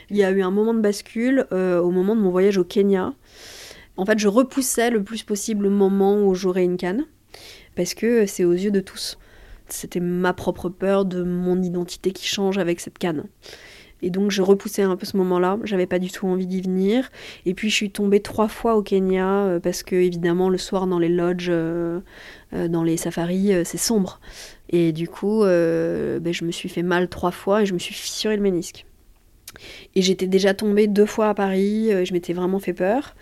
Il 0.09 0.17
y 0.17 0.23
a 0.23 0.31
eu 0.31 0.41
un 0.41 0.51
moment 0.51 0.73
de 0.73 0.81
bascule 0.81 1.45
euh, 1.51 1.79
au 1.79 1.91
moment 1.91 2.15
de 2.15 2.21
mon 2.21 2.29
voyage 2.29 2.57
au 2.57 2.63
Kenya. 2.63 3.13
En 3.97 4.05
fait, 4.05 4.19
je 4.19 4.27
repoussais 4.27 4.89
le 4.89 5.03
plus 5.03 5.23
possible 5.23 5.63
le 5.63 5.69
moment 5.69 6.21
où 6.21 6.35
j'aurais 6.35 6.63
une 6.63 6.77
canne, 6.77 7.05
parce 7.75 7.93
que 7.93 8.25
c'est 8.25 8.43
aux 8.43 8.53
yeux 8.53 8.71
de 8.71 8.81
tous. 8.81 9.17
C'était 9.67 9.99
ma 9.99 10.33
propre 10.33 10.69
peur 10.69 11.05
de 11.05 11.23
mon 11.23 11.61
identité 11.61 12.11
qui 12.11 12.27
change 12.27 12.57
avec 12.57 12.79
cette 12.79 12.97
canne. 12.97 13.25
Et 14.01 14.09
donc 14.11 14.29
je 14.29 14.41
repoussais 14.41 14.83
un 14.83 14.95
peu 14.97 15.05
ce 15.05 15.17
moment-là. 15.17 15.57
J'avais 15.63 15.87
pas 15.87 15.97
du 15.97 16.11
tout 16.11 16.27
envie 16.27 16.45
d'y 16.45 16.61
venir. 16.61 17.09
Et 17.45 17.53
puis 17.53 17.69
je 17.69 17.75
suis 17.75 17.89
tombée 17.89 18.19
trois 18.19 18.49
fois 18.49 18.75
au 18.75 18.83
Kenya 18.83 19.45
euh, 19.45 19.59
parce 19.59 19.81
que 19.81 19.95
évidemment 19.95 20.49
le 20.49 20.57
soir 20.57 20.85
dans 20.85 20.99
les 20.99 21.09
lodges, 21.09 21.47
euh, 21.49 22.01
dans 22.51 22.83
les 22.83 22.97
safaris, 22.97 23.53
c'est 23.63 23.77
sombre. 23.77 24.19
Et 24.69 24.91
du 24.91 25.07
coup, 25.07 25.41
ben, 25.41 26.33
je 26.33 26.45
me 26.45 26.51
suis 26.51 26.69
fait 26.69 26.83
mal 26.83 27.07
trois 27.07 27.31
fois 27.31 27.63
et 27.63 27.65
je 27.65 27.73
me 27.73 27.79
suis 27.79 27.93
fissuré 27.93 28.35
le 28.35 28.43
ménisque. 28.43 28.85
Et 29.95 30.01
j'étais 30.01 30.27
déjà 30.27 30.53
tombée 30.53 30.87
deux 30.87 31.05
fois 31.05 31.29
à 31.29 31.33
Paris. 31.33 31.91
euh, 31.91 32.05
je 32.05 32.13
m'étais 32.13 32.33
vraiment 32.33 32.59
fait 32.59 32.73
peur. 32.73 33.15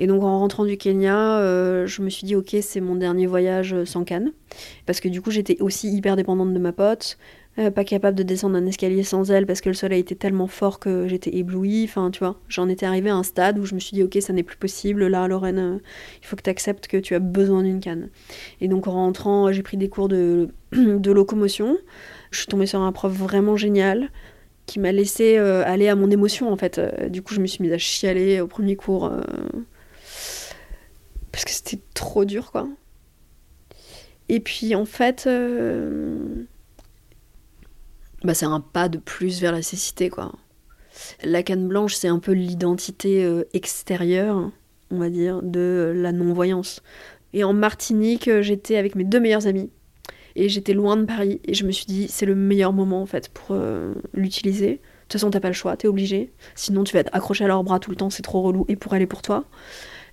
Et 0.00 0.06
donc 0.06 0.22
en 0.22 0.38
rentrant 0.38 0.64
du 0.64 0.76
Kenya, 0.76 1.38
euh, 1.40 1.86
je 1.86 2.02
me 2.02 2.08
suis 2.08 2.24
dit 2.24 2.36
ok 2.36 2.56
c'est 2.60 2.80
mon 2.80 2.94
dernier 2.94 3.26
voyage 3.26 3.74
euh, 3.74 3.84
sans 3.84 4.04
canne 4.04 4.32
parce 4.86 5.00
que 5.00 5.08
du 5.08 5.20
coup 5.20 5.32
j'étais 5.32 5.60
aussi 5.60 5.90
hyper 5.92 6.14
dépendante 6.14 6.54
de 6.54 6.58
ma 6.58 6.72
pote, 6.72 7.18
pas 7.74 7.82
capable 7.82 8.16
de 8.16 8.22
descendre 8.22 8.56
un 8.56 8.66
escalier 8.66 9.02
sans 9.02 9.32
elle 9.32 9.44
parce 9.44 9.60
que 9.60 9.68
le 9.68 9.74
soleil 9.74 9.98
était 9.98 10.14
tellement 10.14 10.46
fort 10.46 10.78
que 10.78 11.08
j'étais 11.08 11.36
éblouie. 11.36 11.82
Enfin 11.82 12.12
tu 12.12 12.20
vois, 12.20 12.38
j'en 12.48 12.68
étais 12.68 12.86
arrivée 12.86 13.10
à 13.10 13.16
un 13.16 13.24
stade 13.24 13.58
où 13.58 13.66
je 13.66 13.74
me 13.74 13.80
suis 13.80 13.96
dit 13.96 14.04
ok 14.04 14.16
ça 14.20 14.32
n'est 14.32 14.44
plus 14.44 14.56
possible 14.56 15.08
là 15.08 15.26
Lorraine, 15.26 15.80
il 16.22 16.26
faut 16.26 16.36
que 16.36 16.42
tu 16.42 16.50
acceptes 16.50 16.86
que 16.86 16.96
tu 16.96 17.16
as 17.16 17.18
besoin 17.18 17.64
d'une 17.64 17.80
canne. 17.80 18.10
Et 18.60 18.68
donc 18.68 18.86
en 18.86 18.92
rentrant 18.92 19.50
j'ai 19.50 19.64
pris 19.64 19.76
des 19.76 19.88
cours 19.88 20.06
de, 20.06 20.50
de 20.72 21.10
locomotion. 21.10 21.76
Je 22.30 22.38
suis 22.38 22.46
tombée 22.46 22.66
sur 22.66 22.80
un 22.80 22.92
prof 22.92 23.12
vraiment 23.12 23.56
génial 23.56 24.10
qui 24.68 24.78
m'a 24.78 24.92
laissé 24.92 25.38
euh, 25.38 25.64
aller 25.66 25.88
à 25.88 25.96
mon 25.96 26.10
émotion 26.10 26.52
en 26.52 26.56
fait. 26.56 26.78
Euh, 26.78 27.08
du 27.08 27.22
coup 27.22 27.34
je 27.34 27.40
me 27.40 27.46
suis 27.46 27.62
mise 27.62 27.72
à 27.72 27.78
chialer 27.78 28.40
au 28.40 28.46
premier 28.46 28.76
cours. 28.76 29.06
euh, 29.06 29.20
parce 31.32 31.44
que 31.44 31.50
c'était 31.50 31.80
trop 31.94 32.24
dur 32.24 32.52
quoi. 32.52 32.68
Et 34.28 34.40
puis 34.40 34.74
en 34.74 34.84
fait, 34.84 35.26
bah, 38.22 38.34
c'est 38.34 38.44
un 38.44 38.60
pas 38.60 38.88
de 38.90 38.98
plus 38.98 39.40
vers 39.40 39.52
la 39.52 39.62
cécité 39.62 40.10
quoi. 40.10 40.32
La 41.22 41.42
canne 41.42 41.66
blanche, 41.66 41.94
c'est 41.94 42.08
un 42.08 42.18
peu 42.18 42.32
l'identité 42.32 43.26
extérieure, 43.54 44.50
on 44.90 44.98
va 44.98 45.08
dire, 45.08 45.42
de 45.42 45.92
la 45.94 46.12
non-voyance. 46.12 46.82
Et 47.32 47.44
en 47.44 47.54
Martinique, 47.54 48.28
j'étais 48.40 48.76
avec 48.76 48.96
mes 48.96 49.04
deux 49.04 49.20
meilleurs 49.20 49.46
amis. 49.46 49.70
Et 50.40 50.48
j'étais 50.48 50.72
loin 50.72 50.96
de 50.96 51.04
Paris. 51.04 51.40
Et 51.44 51.52
je 51.54 51.64
me 51.64 51.72
suis 51.72 51.84
dit, 51.84 52.06
c'est 52.08 52.24
le 52.24 52.36
meilleur 52.36 52.72
moment 52.72 53.02
en 53.02 53.06
fait 53.06 53.28
pour 53.28 53.48
euh, 53.50 53.92
l'utiliser. 54.14 54.70
De 54.74 54.78
toute 55.02 55.14
façon, 55.14 55.30
t'as 55.30 55.40
pas 55.40 55.48
le 55.48 55.54
choix, 55.54 55.76
t'es 55.76 55.88
obligé. 55.88 56.30
Sinon, 56.54 56.84
tu 56.84 56.94
vas 56.94 57.00
être 57.00 57.10
accroché 57.12 57.44
à 57.44 57.48
leurs 57.48 57.64
bras 57.64 57.80
tout 57.80 57.90
le 57.90 57.96
temps, 57.96 58.08
c'est 58.08 58.22
trop 58.22 58.40
relou. 58.42 58.64
Et 58.68 58.76
pour 58.76 58.94
elle 58.94 59.02
et 59.02 59.06
pour 59.06 59.20
toi. 59.20 59.44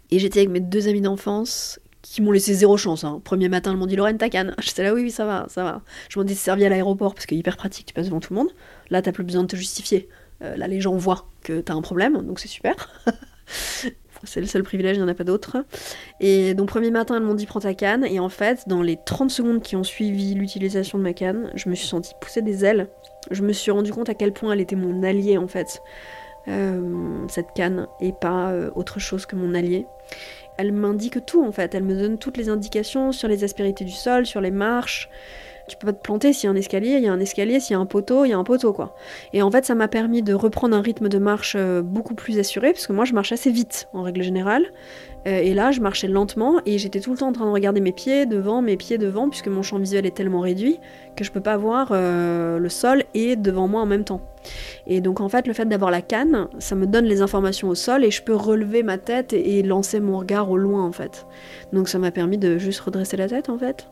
Et 0.10 0.18
j'étais 0.18 0.40
avec 0.40 0.50
mes 0.50 0.62
deux 0.62 0.88
amis 0.88 1.02
d'enfance 1.02 1.80
qui 2.02 2.24
m'ont 2.24 2.32
laissé 2.32 2.56
zéro 2.56 2.76
chance. 2.76 3.04
hein. 3.04 3.22
Premier 3.24 3.50
matin, 3.50 3.72
ils 3.72 3.78
m'ont 3.78 3.86
dit 3.86 3.96
Lorraine, 3.96 4.18
ta 4.18 4.30
canne. 4.30 4.56
J'étais 4.62 4.82
là, 4.82 4.96
oui, 4.96 5.04
oui, 5.04 5.12
ça 5.12 5.26
va, 5.26 5.46
ça 5.48 5.64
va. 5.64 5.84
Je 6.10 6.18
m'en 6.18 6.26
étais 6.26 6.34
servi 6.34 6.66
à 6.66 6.70
l'aéroport 6.70 7.14
parce 7.14 7.28
que 7.28 7.36
hyper 7.36 7.56
pratique, 7.56 7.86
tu 7.86 7.94
passes 7.94 8.08
devant 8.08 8.20
tout 8.20 8.34
le 8.34 8.40
monde. 8.40 8.50
Là, 8.90 9.04
t'as 9.04 9.12
plus 9.12 9.24
besoin 9.24 9.44
de 9.44 9.48
te 9.48 9.56
justifier. 9.56 10.10
Euh, 10.42 10.58
là, 10.58 10.68
les 10.68 10.82
gens 10.82 10.96
voient 10.96 11.28
que 11.44 11.62
t'as 11.62 11.76
un 11.76 11.82
problème, 11.82 12.20
donc 12.24 12.40
c'est 12.40 12.48
super. 12.48 12.90
c'est 14.26 14.42
le 14.42 14.48
seul 14.48 14.64
privilège, 14.64 14.98
il 14.98 15.00
n'y 15.00 15.06
en 15.06 15.10
a 15.10 15.14
pas 15.14 15.24
d'autre. 15.24 15.58
Et 16.20 16.54
donc, 16.54 16.68
premier 16.68 16.92
matin, 16.92 17.16
elles 17.16 17.24
m'ont 17.24 17.34
dit 17.34 17.46
prends 17.46 17.60
ta 17.60 17.74
canne. 17.74 18.06
Et 18.06 18.20
en 18.20 18.30
fait, 18.30 18.68
dans 18.68 18.82
les 18.82 18.98
30 18.98 19.32
secondes 19.32 19.62
qui 19.62 19.76
ont 19.76 19.84
suivi 19.84 20.34
l'utilisation 20.34 20.98
de 20.98 21.04
ma 21.04 21.14
canne, 21.14 21.52
je 21.56 21.70
me 21.70 21.76
suis 21.76 21.88
sentie 21.88 22.14
pousser 22.20 22.42
des 22.42 22.66
ailes. 22.66 22.88
Je 23.32 23.42
me 23.42 23.54
suis 23.54 23.72
rendu 23.72 23.92
compte 23.92 24.10
à 24.10 24.14
quel 24.14 24.34
point 24.34 24.54
elle 24.54 24.62
était 24.62 24.76
mon 24.76 25.04
allié, 25.04 25.38
en 25.38 25.48
fait. 25.48 25.82
Euh, 26.48 27.26
cette 27.28 27.54
canne, 27.56 27.88
et 28.00 28.12
pas 28.12 28.52
euh, 28.52 28.70
autre 28.76 29.00
chose 29.00 29.26
que 29.26 29.36
mon 29.36 29.56
allié. 29.56 29.88
Elle 30.58 30.72
m'indique 30.72 31.26
tout 31.26 31.44
en 31.44 31.52
fait, 31.52 31.74
elle 31.74 31.84
me 31.84 31.96
donne 31.96 32.20
toutes 32.20 32.38
les 32.38 32.50
indications 32.50 33.12
sur 33.12 33.28
les 33.28 33.44
aspérités 33.44 33.84
du 33.84 33.92
sol, 33.92 34.28
sur 34.28 34.42
les 34.42 34.52
marches. 34.52 35.10
Tu 35.68 35.78
peux 35.78 35.88
pas 35.88 35.94
te 35.94 36.02
planter 36.02 36.32
s'il 36.32 36.46
y 36.46 36.48
a 36.48 36.52
un 36.52 36.56
escalier, 36.56 36.98
il 36.98 37.04
y 37.04 37.08
a 37.08 37.14
un 37.14 37.20
escalier, 37.20 37.60
s'il 37.60 37.74
y 37.74 37.76
a 37.76 37.80
un 37.80 37.86
poteau, 37.86 38.26
il 38.26 38.30
y 38.30 38.34
a 38.34 38.38
un 38.38 38.44
poteau 38.44 38.72
quoi. 38.72 38.96
Et 39.34 39.42
en 39.42 39.50
fait, 39.50 39.66
ça 39.66 39.74
m'a 39.74 39.88
permis 39.88 40.22
de 40.22 40.34
reprendre 40.34 40.76
un 40.76 40.82
rythme 40.82 41.10
de 41.10 41.18
marche 41.18 41.56
euh, 41.58 41.82
beaucoup 41.82 42.14
plus 42.14 42.38
assuré, 42.38 42.72
parce 42.72 42.86
que 42.86 42.94
moi 42.94 43.06
je 43.06 43.14
marche 43.14 43.32
assez 43.32 43.50
vite 43.50 43.88
en 43.94 44.04
règle 44.04 44.22
générale. 44.22 44.66
Euh, 45.28 45.40
et 45.40 45.54
là, 45.54 45.72
je 45.72 45.82
marchais 45.82 46.08
lentement 46.08 46.62
et 46.66 46.78
j'étais 46.78 47.00
tout 47.00 47.12
le 47.12 47.18
temps 47.18 47.30
en 47.30 47.32
train 47.32 47.46
de 47.46 47.52
regarder 47.52 47.82
mes 47.82 47.92
pieds 47.92 48.26
devant, 48.26 48.62
mes 48.62 48.78
pieds 48.78 48.98
devant, 48.98 49.30
puisque 49.30 49.48
mon 49.48 49.64
champ 49.64 49.80
visuel 49.80 50.06
est 50.06 50.16
tellement 50.16 50.42
réduit 50.42 50.80
que 51.16 51.24
je 51.24 51.32
peux 51.32 51.42
pas 51.42 51.58
voir 51.58 51.90
euh, 51.92 52.60
le 52.60 52.70
sol 52.70 53.04
et 53.14 53.36
devant 53.36 53.68
moi 53.68 53.82
en 53.82 53.86
même 53.86 54.04
temps. 54.04 54.22
Et 54.86 55.02
donc 55.02 55.22
en 55.22 55.30
fait, 55.30 55.48
le 55.48 55.54
fait 55.54 55.66
d'avoir 55.66 55.90
la 55.90 56.02
canne, 56.02 56.48
ça 56.60 56.76
me 56.76 56.86
donne 56.86 57.06
les 57.06 57.22
informations 57.22 57.70
au 57.70 57.76
sol 57.76 58.04
et 58.04 58.12
je 58.12 58.22
peux 58.22 58.36
relever 58.36 58.84
ma 58.84 58.98
tête 58.98 59.34
et, 59.34 59.58
et 59.58 59.64
lancer 59.64 60.00
mon 60.00 60.20
regard 60.20 60.52
au 60.52 60.58
loin 60.58 60.84
en 60.84 60.92
fait. 60.92 61.26
Donc 61.74 61.90
ça 61.90 61.98
m'a 61.98 62.12
permis 62.12 62.38
de 62.38 62.60
juste 62.60 62.82
redresser 62.82 63.18
la 63.18 63.28
tête 63.28 63.50
en 63.50 63.58
fait. 63.58 63.88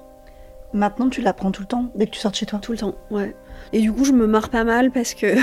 Maintenant, 0.74 1.10
tu 1.10 1.22
la 1.22 1.34
prends 1.34 1.52
tout 1.52 1.62
le 1.62 1.68
temps, 1.68 1.86
dès 1.96 2.08
que 2.08 2.12
tu 2.12 2.20
sors 2.20 2.32
de 2.32 2.36
chez 2.36 2.48
toi. 2.48 2.60
Tout 2.60 2.72
le 2.72 2.80
temps, 2.80 2.96
ouais. 3.12 3.36
Et 3.72 3.82
du 3.82 3.92
coup, 3.92 4.06
je 4.06 4.12
me 4.12 4.26
marre 4.26 4.50
pas 4.50 4.64
mal 4.64 4.92
parce 4.92 5.14
que 5.14 5.36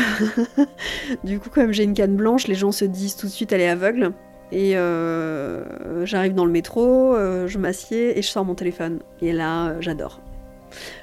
du 1.24 1.38
coup, 1.38 1.50
comme 1.50 1.72
j'ai 1.72 1.84
une 1.84 1.94
canne 1.94 2.16
blanche, 2.16 2.48
les 2.48 2.54
gens 2.54 2.72
se 2.72 2.84
disent 2.84 3.16
tout 3.16 3.26
de 3.26 3.32
suite 3.32 3.52
elle 3.52 3.60
est 3.60 3.68
aveugle. 3.68 4.12
Et 4.52 4.76
euh, 4.76 6.04
j'arrive 6.04 6.34
dans 6.34 6.44
le 6.44 6.50
métro, 6.50 7.14
euh, 7.14 7.46
je 7.46 7.58
m'assieds 7.58 8.18
et 8.18 8.22
je 8.22 8.28
sors 8.28 8.44
mon 8.44 8.54
téléphone. 8.54 8.98
Et 9.20 9.32
là, 9.32 9.68
euh, 9.68 9.76
j'adore. 9.80 10.20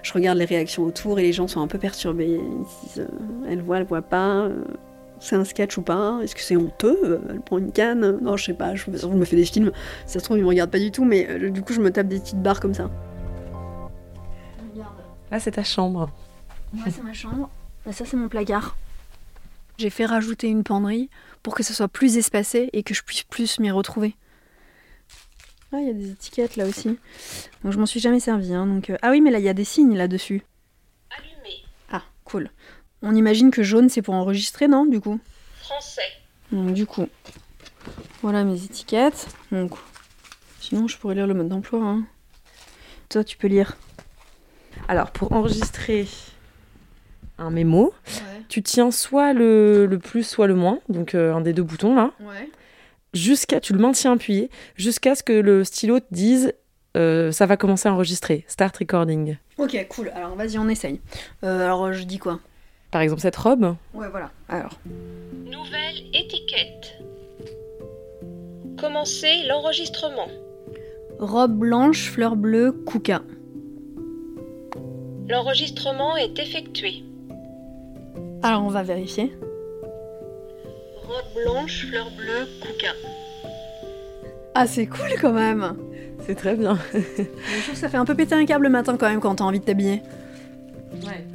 Je 0.02 0.14
regarde 0.14 0.38
les 0.38 0.46
réactions 0.46 0.84
autour 0.84 1.20
et 1.20 1.24
les 1.24 1.34
gens 1.34 1.48
sont 1.48 1.62
un 1.62 1.68
peu 1.68 1.78
perturbés. 1.78 2.40
Ils 2.40 2.66
se 2.66 2.86
disent 2.86 3.08
elle 3.50 3.62
voit, 3.62 3.78
elle 3.78 3.86
voit 3.86 4.02
pas. 4.02 4.50
c'est 5.20 5.36
un 5.36 5.44
sketch 5.46 5.78
ou 5.78 5.82
pas 5.82 6.20
Est-ce 6.24 6.36
que 6.36 6.42
c'est 6.42 6.58
honteux 6.58 7.22
Elle 7.30 7.42
prend 7.42 7.58
une 7.58 7.72
canne 7.72 8.20
Non, 8.22 8.38
je 8.38 8.46
sais 8.46 8.54
pas. 8.54 8.76
Je, 8.76 8.86
je 8.94 9.08
me 9.08 9.26
fais 9.26 9.36
des 9.38 9.46
films. 9.46 9.72
Ça 10.06 10.20
se 10.20 10.26
trouve, 10.26 10.38
ils 10.38 10.44
me 10.44 10.50
regardent 10.50 10.72
pas 10.72 10.80
du 10.80 10.92
tout, 10.92 11.06
mais 11.06 11.40
du 11.50 11.62
coup, 11.62 11.74
je 11.74 11.82
me 11.82 11.92
tape 11.92 12.08
des 12.08 12.20
petites 12.20 12.42
barres 12.42 12.60
comme 12.60 12.74
ça. 12.74 12.90
Là, 15.32 15.40
c'est 15.40 15.52
ta 15.52 15.64
chambre. 15.64 16.10
Moi, 16.74 16.86
c'est 16.90 17.04
ma 17.04 17.14
chambre. 17.14 17.50
Bah, 17.86 17.92
ça, 17.94 18.06
c'est 18.06 18.18
mon 18.18 18.30
placard. 18.30 18.76
J'ai 19.78 19.90
fait 19.90 20.06
rajouter 20.06 20.48
une 20.48 20.64
penderie 20.64 21.10
pour 21.44 21.54
que 21.56 21.64
ce 21.64 21.74
soit 21.74 21.88
plus 21.88 22.18
espacé 22.18 22.70
et 22.74 22.84
que 22.84 22.94
je 22.94 23.04
puisse 23.04 23.24
plus 23.24 23.60
m'y 23.60 23.70
retrouver. 23.72 24.16
Ah, 25.72 25.78
il 25.82 25.88
y 25.88 25.90
a 25.90 25.94
des 25.94 26.12
étiquettes 26.12 26.56
là 26.56 26.66
aussi. 26.66 26.98
Donc, 27.64 27.74
je 27.74 27.78
m'en 27.78 27.86
suis 27.86 28.00
jamais 28.00 28.20
servi. 28.22 28.54
hein, 28.54 28.66
donc, 28.66 28.90
euh, 28.90 28.98
Ah 29.02 29.12
oui, 29.12 29.22
mais 29.22 29.32
là, 29.32 29.40
il 29.40 29.46
y 29.46 29.50
a 29.50 29.54
des 29.54 29.66
signes 29.66 29.96
là-dessus. 29.98 30.42
Allumé. 31.18 31.56
Ah, 31.92 32.04
cool. 32.24 32.50
On 33.02 33.14
imagine 33.14 33.52
que 33.52 33.64
jaune, 33.64 33.90
c'est 33.90 34.02
pour 34.02 34.14
enregistrer, 34.16 34.68
non, 34.68 34.86
du 34.86 35.00
coup? 35.02 35.20
Français. 35.60 36.02
Donc, 36.52 36.74
du 36.74 36.86
coup, 36.86 37.08
voilà 38.22 38.44
mes 38.46 38.64
étiquettes. 38.64 39.28
Donc, 39.52 39.74
sinon, 40.62 40.88
je 40.88 40.98
pourrais 40.98 41.16
lire 41.16 41.28
le 41.28 41.34
mode 41.34 41.50
d'emploi. 41.50 41.82
hein. 41.84 42.04
Toi, 43.10 43.24
tu 43.24 43.38
peux 43.38 43.48
lire. 43.48 43.78
Alors, 44.88 45.12
pour 45.12 45.32
enregistrer 45.34 46.08
un 47.38 47.50
mémo, 47.52 47.94
tu 48.50 48.64
tiens 48.64 48.92
soit 48.92 49.34
le, 49.34 49.86
le 49.86 50.00
plus, 50.00 50.24
soit 50.24 50.48
le 50.48 50.56
moins, 50.56 50.80
donc 50.90 51.14
euh, 51.16 51.34
un 51.34 51.42
des 51.42 51.54
deux 51.54 51.64
boutons 51.64 51.96
là, 51.96 52.12
Ouais. 52.20 52.50
jusqu'à, 53.14 53.60
tu 53.60 53.74
le 53.74 53.80
maintiens 53.80 54.14
appuyé, 54.14 54.50
jusqu'à 54.76 55.14
ce 55.16 55.24
que 55.24 55.34
le 55.34 55.64
stylo 55.64 56.00
te 56.00 56.06
dise 56.12 56.54
euh, 56.96 57.32
ça 57.32 57.46
va 57.46 57.58
commencer 57.58 57.88
à 57.90 57.94
enregistrer, 57.94 58.44
start 58.48 58.76
recording. 58.78 59.38
Ok, 59.60 59.86
cool. 59.90 60.10
Alors, 60.16 60.36
vas-y, 60.36 60.58
on 60.58 60.68
essaye. 60.68 61.00
Euh, 61.44 61.64
alors, 61.66 61.94
je 61.94 62.04
dis 62.04 62.18
quoi? 62.18 62.40
Par 62.90 63.02
exemple, 63.02 63.22
cette 63.22 63.36
robe, 63.36 63.76
Ouais, 63.94 64.08
voilà. 64.10 64.32
Alors. 64.50 64.80
Nouvelle 65.46 65.98
étiquette. 66.14 66.96
Commencez 68.80 69.44
l'enregistrement. 69.48 70.28
Robe 71.20 71.54
blanche, 71.58 72.10
fleur 72.10 72.36
bleue, 72.36 72.72
Kuka. 72.88 73.22
L'enregistrement 75.30 76.16
est 76.16 76.40
effectué. 76.40 77.04
Alors 78.44 78.64
on 78.64 78.70
va 78.70 78.84
vérifier. 78.84 79.32
Robe 81.04 81.44
blanche, 81.44 81.88
fleur 81.88 82.10
bleue, 82.12 82.48
Kuka. 82.62 82.94
Ah 84.56 84.68
c'est 84.68 84.88
cool 84.88 85.10
quand 85.22 85.34
même 85.34 85.76
c'est 86.28 86.36
très 86.36 86.56
bien. 86.56 86.78
Je 86.94 87.00
trouve 87.00 87.74
que 87.74 87.78
ça 87.78 87.90
fait 87.90 87.98
un 87.98 88.06
peu 88.06 88.14
péter 88.14 88.36
un 88.36 88.46
câble 88.46 88.66
le 88.66 88.70
matin 88.70 88.98
quand 88.98 89.08
même 89.08 89.22
quand 89.22 89.36
t'as 89.36 89.46
envie 89.46 89.60
de 89.60 89.66
t'habiller. 89.66 90.02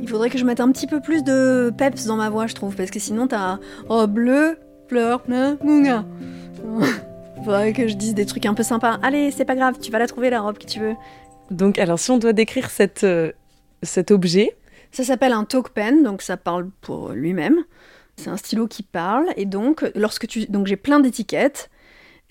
Il 0.01 0.09
faudrait 0.09 0.29
que 0.29 0.39
je 0.39 0.45
mette 0.45 0.61
un 0.61 0.71
petit 0.73 0.87
peu 0.87 1.01
plus 1.01 1.23
de 1.23 1.73
peps 1.77 2.05
dans 2.07 2.17
ma 2.17 2.29
voix 2.29 2.47
je 2.47 2.55
trouve, 2.55 2.75
parce 2.75 2.91
que 2.91 2.99
sinon 2.99 3.27
t'as 3.27 3.59
robe 3.89 4.13
bleue, 4.13 4.59
fleur 4.89 5.23
bleue, 5.27 5.57
Kuka. 5.57 6.05
Faudrait 7.45 7.73
que 7.73 7.89
je 7.89 7.95
dise 7.95 8.15
des 8.15 8.27
trucs 8.27 8.47
un 8.47 8.55
peu 8.55 8.63
sympas. 8.63 8.99
Allez, 9.03 9.31
c'est 9.33 9.45
pas 9.45 9.57
grave, 9.57 9.77
tu 9.81 9.91
vas 9.91 9.99
la 9.99 10.07
trouver 10.07 10.31
la 10.31 10.41
robe 10.41 10.59
que 10.59 10.67
tu 10.67 10.79
veux. 10.79 10.95
Donc, 11.51 11.77
alors, 11.79 11.99
si 11.99 12.11
on 12.13 12.19
doit 12.19 12.33
décrire 12.33 12.71
cette, 12.71 13.03
euh, 13.03 13.33
cet 13.83 14.11
objet, 14.11 14.57
Ça 14.93 15.05
s'appelle 15.05 15.33
un 15.33 15.45
talk 15.45 15.71
pen, 15.71 16.03
donc 16.03 16.21
ça 16.21 16.37
parle 16.37 16.69
pour 16.83 17.13
lui-même. 17.13 17.65
C'est 18.17 18.29
un 18.29 18.37
stylo 18.37 18.67
qui 18.67 18.83
parle, 18.83 19.27
et 19.37 19.47
donc 19.47 19.91
lorsque 19.95 20.27
tu, 20.27 20.45
donc 20.47 20.67
j'ai 20.67 20.77
plein 20.77 21.01
d'étiquettes 21.01 21.71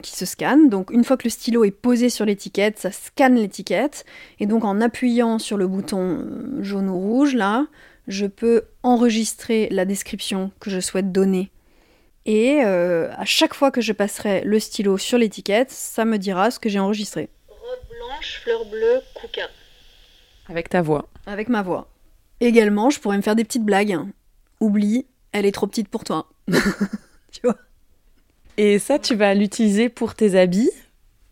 qui 0.03 0.11
se 0.11 0.25
scannent. 0.25 0.69
Donc 0.69 0.91
une 0.91 1.03
fois 1.03 1.17
que 1.17 1.23
le 1.23 1.31
stylo 1.31 1.63
est 1.63 1.71
posé 1.71 2.09
sur 2.09 2.23
l'étiquette, 2.23 2.77
ça 2.77 2.91
scanne 2.91 3.35
l'étiquette, 3.35 4.05
et 4.39 4.45
donc 4.45 4.63
en 4.63 4.79
appuyant 4.79 5.39
sur 5.39 5.57
le 5.57 5.67
bouton 5.67 6.23
jaune 6.59 6.87
ou 6.87 6.99
rouge 6.99 7.33
là, 7.33 7.65
je 8.07 8.27
peux 8.27 8.63
enregistrer 8.83 9.67
la 9.71 9.85
description 9.85 10.51
que 10.59 10.69
je 10.69 10.79
souhaite 10.79 11.11
donner. 11.11 11.49
Et 12.27 12.63
euh, 12.63 13.11
à 13.17 13.25
chaque 13.25 13.55
fois 13.55 13.71
que 13.71 13.81
je 13.81 13.93
passerai 13.93 14.41
le 14.41 14.59
stylo 14.59 14.99
sur 14.99 15.17
l'étiquette, 15.17 15.71
ça 15.71 16.05
me 16.05 16.17
dira 16.17 16.51
ce 16.51 16.59
que 16.59 16.69
j'ai 16.69 16.79
enregistré 16.79 17.29
Robe 17.47 17.87
blanche, 17.89 18.41
fleur 18.43 18.65
bleue. 18.65 19.01
Avec 20.51 20.69
ta 20.69 20.81
voix. 20.81 21.07
avec 21.25 21.49
ma 21.49 21.61
voix. 21.61 21.87
Également, 22.41 22.89
je 22.89 22.99
pourrais 22.99 23.17
me 23.17 23.21
faire 23.21 23.35
des 23.35 23.43
petites 23.43 23.63
blagues. 23.65 23.97
Oublie, 24.59 25.05
Elle 25.31 25.45
est 25.45 25.51
trop 25.51 25.65
petite 25.65 25.87
pour 25.87 26.03
toi. 26.03 26.27
tu 27.31 27.41
vois? 27.43 27.55
Et 28.57 28.79
ça, 28.79 28.99
tu 28.99 29.15
vas 29.15 29.33
l'utiliser 29.33 29.87
pour 29.89 30.13
tes 30.13 30.37
habits? 30.37 30.69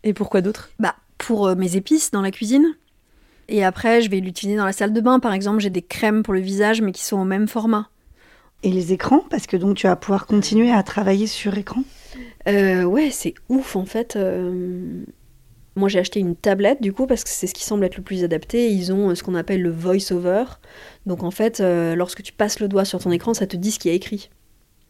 Et 0.04 0.14
pour 0.14 0.30
quoi 0.30 0.40
d'autre 0.40 0.70
Bah, 0.78 0.96
pour 1.18 1.48
euh, 1.48 1.54
mes 1.54 1.76
épices 1.76 2.10
dans 2.10 2.22
la 2.22 2.30
cuisine. 2.30 2.66
Et 3.48 3.62
après, 3.62 4.00
je 4.00 4.08
vais 4.10 4.20
l'utiliser 4.20 4.56
dans 4.56 4.64
la 4.64 4.72
salle 4.72 4.94
de 4.94 5.00
bain. 5.00 5.20
Par 5.20 5.34
exemple, 5.34 5.60
j'ai 5.60 5.68
des 5.70 5.82
crèmes 5.82 6.22
pour 6.22 6.32
le 6.32 6.40
visage, 6.40 6.80
mais 6.80 6.92
qui 6.92 7.04
sont 7.04 7.18
au 7.18 7.24
même 7.24 7.46
format. 7.46 7.90
Et 8.62 8.70
les 8.70 8.92
écrans? 8.92 9.24
Parce 9.28 9.46
que 9.46 9.56
donc 9.56 9.76
tu 9.76 9.86
vas 9.86 9.96
pouvoir 9.96 10.26
continuer 10.26 10.72
à 10.72 10.82
travailler 10.82 11.26
sur 11.26 11.56
écran? 11.58 11.82
Euh, 12.48 12.84
ouais, 12.84 13.10
c'est 13.10 13.34
ouf 13.48 13.76
en 13.76 13.84
fait. 13.84 14.16
Euh, 14.16 15.02
Moi 15.80 15.88
j'ai 15.88 15.98
acheté 15.98 16.20
une 16.20 16.36
tablette 16.36 16.82
du 16.82 16.92
coup 16.92 17.06
parce 17.06 17.24
que 17.24 17.30
c'est 17.30 17.46
ce 17.46 17.54
qui 17.54 17.64
semble 17.64 17.86
être 17.86 17.96
le 17.96 18.02
plus 18.02 18.22
adapté. 18.22 18.70
Ils 18.70 18.92
ont 18.92 19.08
euh, 19.08 19.14
ce 19.14 19.22
qu'on 19.22 19.34
appelle 19.34 19.62
le 19.62 19.70
voice-over. 19.70 20.44
Donc 21.06 21.22
en 21.22 21.30
fait, 21.30 21.60
euh, 21.60 21.94
lorsque 21.94 22.22
tu 22.22 22.34
passes 22.34 22.60
le 22.60 22.68
doigt 22.68 22.84
sur 22.84 22.98
ton 22.98 23.10
écran, 23.10 23.32
ça 23.32 23.46
te 23.46 23.56
dit 23.56 23.70
ce 23.70 23.78
qui 23.78 23.88
est 23.88 23.96
écrit. 23.96 24.28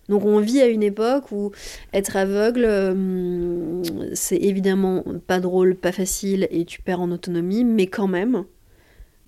Donc 0.08 0.24
on 0.24 0.40
vit 0.40 0.60
à 0.60 0.66
une 0.66 0.82
époque 0.82 1.30
où 1.30 1.52
être 1.92 2.16
aveugle, 2.16 2.64
euh, 2.64 3.82
c'est 4.14 4.38
évidemment 4.38 5.04
pas 5.28 5.38
drôle, 5.38 5.76
pas 5.76 5.92
facile 5.92 6.48
et 6.50 6.64
tu 6.64 6.82
perds 6.82 7.00
en 7.00 7.12
autonomie, 7.12 7.62
mais 7.62 7.86
quand 7.86 8.08
même, 8.08 8.42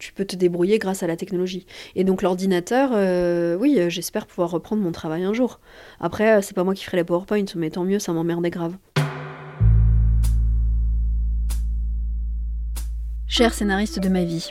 tu 0.01 0.13
peux 0.13 0.25
te 0.25 0.35
débrouiller 0.35 0.81
grâce 0.81 1.05
à 1.05 1.07
la 1.07 1.15
technologie. 1.15 1.65
Et 1.95 2.03
donc 2.03 2.23
l'ordinateur, 2.23 2.91
euh, 2.93 3.57
oui, 3.57 3.79
j'espère 3.87 4.27
pouvoir 4.27 4.51
reprendre 4.51 4.83
mon 4.83 4.91
travail 4.91 5.23
un 5.23 5.33
jour. 5.33 5.61
Après, 6.01 6.43
c'est 6.43 6.55
pas 6.55 6.65
moi 6.65 6.75
qui 6.75 6.83
ferai 6.83 6.97
les 6.97 7.05
PowerPoint, 7.05 7.45
mais 7.55 7.71
tant 7.71 7.85
mieux, 7.85 8.01
ça 8.01 8.13
m'emmerdait 8.13 8.51
grave. 8.51 8.77
Cher 13.33 13.55
scénariste 13.55 13.99
de 13.99 14.11
ma 14.11 14.25
vie, 14.25 14.51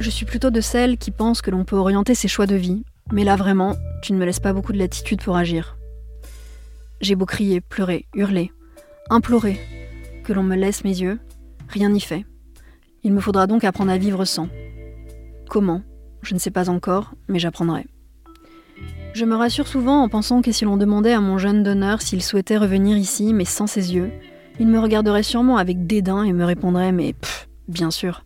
je 0.00 0.10
suis 0.10 0.26
plutôt 0.26 0.50
de 0.50 0.60
celles 0.60 0.98
qui 0.98 1.10
pensent 1.10 1.40
que 1.40 1.50
l'on 1.50 1.64
peut 1.64 1.76
orienter 1.76 2.14
ses 2.14 2.28
choix 2.28 2.44
de 2.44 2.54
vie, 2.54 2.84
mais 3.10 3.24
là 3.24 3.36
vraiment, 3.36 3.74
tu 4.02 4.12
ne 4.12 4.18
me 4.18 4.26
laisses 4.26 4.38
pas 4.38 4.52
beaucoup 4.52 4.74
de 4.74 4.78
latitude 4.78 5.22
pour 5.22 5.34
agir. 5.34 5.78
J'ai 7.00 7.14
beau 7.14 7.24
crier, 7.24 7.62
pleurer, 7.62 8.04
hurler, 8.14 8.52
implorer, 9.08 9.58
que 10.24 10.34
l'on 10.34 10.42
me 10.42 10.56
laisse 10.56 10.84
mes 10.84 11.00
yeux, 11.00 11.18
rien 11.70 11.88
n'y 11.88 12.02
fait. 12.02 12.26
Il 13.02 13.14
me 13.14 13.20
faudra 13.22 13.46
donc 13.46 13.64
apprendre 13.64 13.92
à 13.92 13.96
vivre 13.96 14.26
sans. 14.26 14.50
Comment 15.48 15.80
Je 16.20 16.34
ne 16.34 16.38
sais 16.38 16.50
pas 16.50 16.68
encore, 16.68 17.14
mais 17.28 17.38
j'apprendrai. 17.38 17.86
Je 19.14 19.24
me 19.24 19.36
rassure 19.36 19.66
souvent 19.66 20.02
en 20.02 20.10
pensant 20.10 20.42
que 20.42 20.52
si 20.52 20.66
l'on 20.66 20.76
demandait 20.76 21.14
à 21.14 21.22
mon 21.22 21.38
jeune 21.38 21.62
donneur 21.62 22.02
s'il 22.02 22.22
souhaitait 22.22 22.58
revenir 22.58 22.98
ici, 22.98 23.32
mais 23.32 23.46
sans 23.46 23.66
ses 23.66 23.94
yeux, 23.94 24.12
il 24.60 24.66
me 24.66 24.80
regarderait 24.80 25.22
sûrement 25.22 25.56
avec 25.56 25.86
dédain 25.86 26.24
et 26.24 26.34
me 26.34 26.44
répondrait 26.44 26.92
Mais 26.92 27.14
pff, 27.14 27.48
bien 27.68 27.90
sûr. 27.90 28.24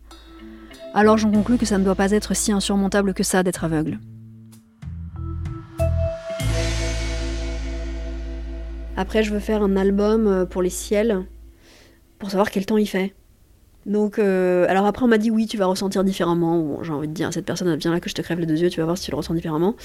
Alors 0.93 1.17
j'en 1.17 1.31
conclus 1.31 1.57
que 1.57 1.65
ça 1.65 1.77
ne 1.77 1.83
doit 1.83 1.95
pas 1.95 2.11
être 2.11 2.35
si 2.35 2.51
insurmontable 2.51 3.13
que 3.13 3.23
ça 3.23 3.43
d'être 3.43 3.63
aveugle. 3.63 3.99
Après, 8.97 9.23
je 9.23 9.33
veux 9.33 9.39
faire 9.39 9.63
un 9.63 9.77
album 9.77 10.27
euh, 10.27 10.45
pour 10.45 10.61
les 10.61 10.69
ciels, 10.69 11.25
pour 12.19 12.29
savoir 12.29 12.51
quel 12.51 12.65
temps 12.65 12.77
il 12.77 12.85
fait. 12.85 13.13
Donc, 13.87 14.19
euh, 14.19 14.65
alors 14.69 14.85
après, 14.85 15.03
on 15.03 15.07
m'a 15.07 15.17
dit 15.17 15.31
oui, 15.31 15.47
tu 15.47 15.57
vas 15.57 15.65
ressentir 15.65 16.03
différemment. 16.03 16.59
Bon, 16.59 16.83
j'ai 16.83 16.91
envie 16.91 17.07
de 17.07 17.13
dire 17.13 17.29
à 17.29 17.31
cette 17.31 17.45
personne, 17.45 17.73
viens 17.77 17.91
là 17.91 17.99
que 17.99 18.09
je 18.09 18.13
te 18.13 18.21
crève 18.21 18.39
les 18.39 18.45
deux 18.45 18.61
yeux, 18.61 18.69
tu 18.69 18.79
vas 18.79 18.85
voir 18.85 18.97
si 18.97 19.05
tu 19.05 19.11
le 19.11 19.17
ressens 19.17 19.33
différemment. 19.33 19.75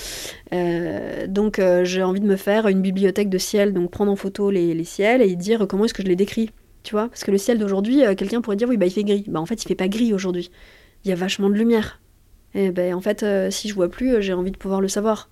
Euh, 0.53 1.27
donc, 1.29 1.63
j'ai 1.85 2.03
envie 2.03 2.21
de 2.21 2.27
me 2.27 2.37
faire 2.37 2.67
une 2.67 2.83
bibliothèque 2.83 3.31
de 3.31 3.39
ciel, 3.39 3.73
donc 3.73 3.91
prendre 3.91 4.13
en 4.13 4.17
photo 4.17 4.51
les 4.51 4.85
ciels 4.85 5.23
et 5.23 5.35
dire 5.35 5.67
comment 5.67 5.87
est-ce 5.87 5.95
que 5.95 6.03
je 6.03 6.09
les 6.09 6.17
décris. 6.17 6.51
Tu 6.87 6.93
vois 6.93 7.09
Parce 7.09 7.25
que 7.25 7.33
le 7.33 7.39
ciel 7.39 7.59
d'aujourd'hui, 7.59 8.05
euh, 8.05 8.15
quelqu'un 8.15 8.41
pourrait 8.41 8.55
dire 8.55 8.69
oui, 8.69 8.77
bah 8.77 8.87
il 8.87 8.93
fait 8.93 9.03
gris. 9.03 9.25
Bah 9.27 9.41
en 9.41 9.47
fait, 9.47 9.61
il 9.61 9.67
fait 9.67 9.75
pas 9.75 9.89
gris 9.89 10.15
aujourd'hui. 10.15 10.53
Il 11.05 11.11
y 11.11 11.13
a 11.13 11.17
vachement 11.17 11.51
de 11.51 11.55
lumière. 11.55 12.01
Et 12.55 12.71
ben 12.71 12.95
en 12.95 13.01
fait, 13.01 13.25
euh, 13.25 13.51
si 13.51 13.69
je 13.69 13.75
vois 13.75 13.89
plus, 13.89 14.15
euh, 14.15 14.21
j'ai 14.21 14.33
envie 14.33 14.53
de 14.53 14.57
pouvoir 14.57 14.81
le 14.81 14.87
savoir. 14.87 15.29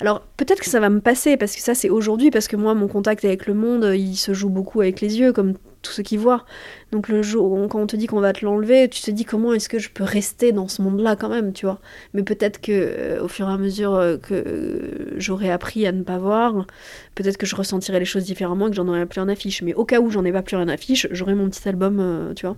Alors 0.00 0.22
peut-être 0.36 0.60
que 0.60 0.68
ça 0.68 0.80
va 0.80 0.90
me 0.90 1.00
passer 1.00 1.36
parce 1.36 1.54
que 1.54 1.62
ça 1.62 1.74
c'est 1.74 1.90
aujourd'hui 1.90 2.30
parce 2.30 2.48
que 2.48 2.56
moi 2.56 2.74
mon 2.74 2.88
contact 2.88 3.24
avec 3.24 3.46
le 3.46 3.54
monde 3.54 3.84
euh, 3.84 3.96
il 3.96 4.16
se 4.16 4.34
joue 4.34 4.48
beaucoup 4.48 4.80
avec 4.80 5.00
les 5.00 5.18
yeux 5.18 5.32
comme 5.32 5.54
tous 5.84 5.92
ceux 5.92 6.02
qui 6.02 6.16
voient. 6.16 6.44
Donc 6.90 7.08
le 7.08 7.22
jour 7.22 7.68
quand 7.68 7.80
on 7.80 7.86
te 7.86 7.94
dit 7.94 8.06
qu'on 8.06 8.20
va 8.20 8.32
te 8.32 8.44
l'enlever, 8.44 8.88
tu 8.88 9.00
te 9.02 9.10
dis 9.10 9.24
comment 9.24 9.52
est-ce 9.52 9.68
que 9.68 9.78
je 9.78 9.90
peux 9.90 10.02
rester 10.02 10.50
dans 10.50 10.66
ce 10.66 10.82
monde-là 10.82 11.14
quand 11.14 11.28
même, 11.28 11.52
tu 11.52 11.66
vois? 11.66 11.80
Mais 12.14 12.24
peut-être 12.24 12.60
que 12.60 12.72
euh, 12.72 13.22
au 13.22 13.28
fur 13.28 13.48
et 13.48 13.52
à 13.52 13.58
mesure 13.58 13.94
euh, 13.94 14.16
que 14.16 14.34
euh, 14.34 15.14
j'aurai 15.16 15.50
appris 15.50 15.86
à 15.86 15.92
ne 15.92 16.02
pas 16.02 16.18
voir, 16.18 16.66
peut-être 17.14 17.36
que 17.36 17.46
je 17.46 17.54
ressentirai 17.54 18.00
les 18.00 18.04
choses 18.04 18.24
différemment 18.24 18.66
et 18.66 18.70
que 18.70 18.76
j'en 18.76 18.88
aurai 18.88 19.06
plus 19.06 19.20
en 19.20 19.28
affiche. 19.28 19.62
Mais 19.62 19.74
au 19.74 19.84
cas 19.84 20.00
où 20.00 20.10
j'en 20.10 20.24
ai 20.24 20.32
pas 20.32 20.42
plus 20.42 20.56
en 20.56 20.66
affiche, 20.68 21.06
j'aurai 21.12 21.34
mon 21.34 21.48
petit 21.48 21.68
album, 21.68 22.32
tu 22.34 22.46
vois? 22.46 22.56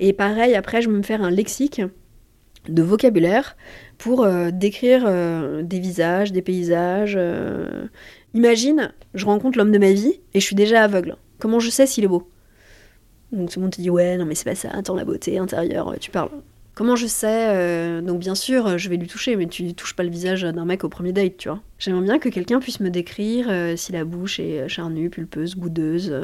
Et 0.00 0.12
pareil 0.12 0.54
après 0.54 0.82
je 0.82 0.88
vais 0.90 0.96
me 0.96 1.02
faire 1.02 1.22
un 1.22 1.30
lexique 1.30 1.82
de 2.68 2.82
vocabulaire 2.82 3.56
pour 3.98 4.24
euh, 4.24 4.50
décrire 4.52 5.04
euh, 5.06 5.62
des 5.62 5.80
visages, 5.80 6.32
des 6.32 6.42
paysages. 6.42 7.14
euh. 7.16 7.86
Imagine, 8.34 8.92
je 9.14 9.26
rencontre 9.26 9.58
l'homme 9.58 9.72
de 9.72 9.78
ma 9.78 9.92
vie 9.92 10.20
et 10.34 10.40
je 10.40 10.44
suis 10.44 10.56
déjà 10.56 10.82
aveugle. 10.84 11.16
Comment 11.38 11.60
je 11.60 11.70
sais 11.70 11.86
s'il 11.86 12.04
est 12.04 12.08
beau? 12.08 12.28
Donc 13.32 13.50
tout 13.50 13.58
le 13.60 13.64
monde 13.64 13.72
te 13.72 13.80
dit 13.80 13.90
ouais, 13.90 14.16
non 14.16 14.24
mais 14.26 14.34
c'est 14.34 14.44
pas 14.44 14.54
ça, 14.54 14.68
attends 14.72 14.94
la 14.94 15.04
beauté 15.04 15.38
intérieure, 15.38 15.94
tu 16.00 16.10
parles. 16.10 16.30
Comment 16.74 16.96
je 16.96 17.06
sais 17.06 18.00
Donc 18.02 18.18
bien 18.18 18.34
sûr, 18.34 18.78
je 18.78 18.88
vais 18.88 18.96
lui 18.96 19.06
toucher, 19.06 19.36
mais 19.36 19.46
tu 19.46 19.74
touches 19.74 19.94
pas 19.94 20.02
le 20.02 20.08
visage 20.10 20.42
d'un 20.42 20.64
mec 20.64 20.84
au 20.84 20.88
premier 20.88 21.12
date, 21.12 21.36
tu 21.36 21.48
vois. 21.50 21.60
J'aimerais 21.78 22.02
bien 22.02 22.18
que 22.18 22.30
quelqu'un 22.30 22.60
puisse 22.60 22.80
me 22.80 22.88
décrire 22.88 23.50
si 23.76 23.92
la 23.92 24.04
bouche 24.04 24.40
est 24.40 24.68
charnue, 24.68 25.10
pulpeuse, 25.10 25.54
boudeuse, 25.54 26.14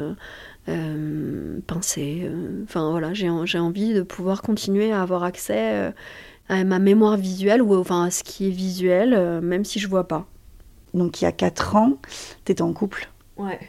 pincée. 1.67 2.29
Enfin 2.63 2.89
voilà, 2.91 3.13
j'ai 3.13 3.29
en- 3.29 3.45
j'ai 3.45 3.59
envie 3.59 3.93
de 3.93 4.01
pouvoir 4.01 4.41
continuer 4.41 4.91
à 4.91 5.01
avoir 5.01 5.23
accès 5.23 5.93
à 6.49 6.63
ma 6.63 6.79
mémoire 6.79 7.15
visuelle 7.17 7.61
ou 7.61 7.75
enfin 7.75 8.05
à 8.05 8.11
ce 8.11 8.23
qui 8.23 8.47
est 8.47 8.51
visuel, 8.51 9.13
euh, 9.13 9.39
même 9.41 9.63
si 9.63 9.79
je 9.79 9.87
vois 9.87 10.07
pas. 10.07 10.25
Donc 10.93 11.21
il 11.21 11.25
y 11.25 11.27
a 11.27 11.31
4 11.31 11.75
ans, 11.75 11.97
tu 12.45 12.51
étais 12.51 12.61
en 12.63 12.73
couple 12.73 13.09
Ouais. 13.37 13.59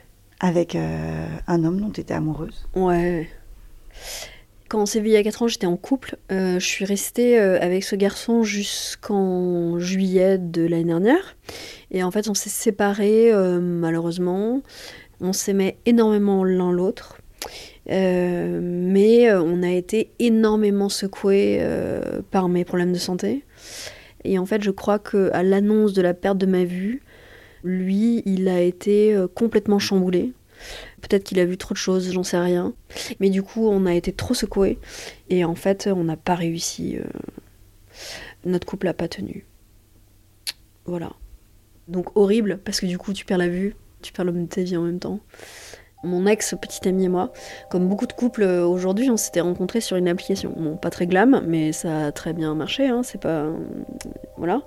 avec 0.40 0.74
euh, 0.74 1.26
un 1.46 1.64
homme 1.64 1.80
dont 1.80 1.90
tu 1.90 2.00
étais 2.00 2.14
amoureuse. 2.14 2.66
Ouais. 2.74 3.28
Quand 4.68 4.80
on 4.82 4.86
s'est 4.86 5.00
vu 5.00 5.08
il 5.08 5.12
y 5.12 5.16
a 5.16 5.22
4 5.22 5.42
ans, 5.42 5.48
j'étais 5.48 5.66
en 5.66 5.76
couple. 5.76 6.16
Euh, 6.32 6.58
je 6.60 6.64
suis 6.64 6.84
restée 6.84 7.38
avec 7.38 7.82
ce 7.84 7.96
garçon 7.96 8.42
jusqu'en 8.44 9.78
juillet 9.78 10.38
de 10.38 10.62
l'année 10.62 10.84
dernière. 10.84 11.36
Et 11.90 12.02
en 12.04 12.10
fait, 12.10 12.28
on 12.28 12.34
s'est 12.34 12.50
séparés, 12.50 13.32
euh, 13.32 13.58
malheureusement. 13.60 14.62
On 15.20 15.32
s'aimait 15.32 15.76
énormément 15.86 16.44
l'un 16.44 16.70
l'autre. 16.72 17.18
Euh, 17.88 18.60
mais 18.62 19.30
euh, 19.30 19.42
on 19.42 19.62
a 19.62 19.70
été 19.70 20.10
énormément 20.18 20.88
secoués 20.88 21.58
euh, 21.60 22.20
par 22.30 22.48
mes 22.48 22.64
problèmes 22.64 22.92
de 22.92 22.98
santé. 22.98 23.44
Et 24.24 24.38
en 24.38 24.46
fait, 24.46 24.62
je 24.62 24.70
crois 24.70 24.98
que 24.98 25.30
à 25.32 25.42
l'annonce 25.42 25.92
de 25.92 26.02
la 26.02 26.14
perte 26.14 26.38
de 26.38 26.46
ma 26.46 26.64
vue, 26.64 27.02
lui, 27.64 28.22
il 28.26 28.48
a 28.48 28.60
été 28.60 29.16
complètement 29.34 29.78
chamboulé. 29.78 30.32
Peut-être 31.00 31.24
qu'il 31.24 31.40
a 31.40 31.46
vu 31.46 31.56
trop 31.56 31.72
de 31.72 31.78
choses, 31.78 32.12
j'en 32.12 32.22
sais 32.22 32.38
rien. 32.38 32.74
Mais 33.18 33.30
du 33.30 33.42
coup, 33.42 33.66
on 33.66 33.86
a 33.86 33.94
été 33.94 34.12
trop 34.12 34.34
secoués. 34.34 34.78
Et 35.30 35.44
en 35.44 35.54
fait, 35.54 35.88
on 35.90 36.04
n'a 36.04 36.16
pas 36.16 36.34
réussi. 36.34 36.98
Notre 38.44 38.66
couple 38.66 38.86
n'a 38.86 38.94
pas 38.94 39.08
tenu. 39.08 39.46
Voilà. 40.84 41.12
Donc 41.88 42.14
horrible, 42.16 42.60
parce 42.62 42.80
que 42.80 42.86
du 42.86 42.98
coup, 42.98 43.14
tu 43.14 43.24
perds 43.24 43.38
la 43.38 43.48
vue, 43.48 43.74
tu 44.02 44.12
perds 44.12 44.26
l'homme 44.26 44.44
de 44.44 44.48
ta 44.48 44.62
vie 44.62 44.76
en 44.76 44.82
même 44.82 45.00
temps. 45.00 45.20
Mon 46.02 46.26
ex, 46.26 46.54
petit 46.58 46.88
ami 46.88 47.04
et 47.04 47.08
moi, 47.08 47.30
comme 47.68 47.86
beaucoup 47.86 48.06
de 48.06 48.12
couples 48.14 48.42
euh, 48.42 48.66
aujourd'hui, 48.66 49.10
on 49.10 49.18
s'était 49.18 49.42
rencontrés 49.42 49.82
sur 49.82 49.96
une 49.96 50.08
application. 50.08 50.52
Bon, 50.56 50.76
pas 50.76 50.88
très 50.90 51.06
glam, 51.06 51.42
mais 51.46 51.72
ça 51.72 52.06
a 52.06 52.12
très 52.12 52.32
bien 52.32 52.54
marché, 52.54 52.88
hein, 52.88 53.02
c'est 53.02 53.20
pas. 53.20 53.46
Voilà. 54.36 54.62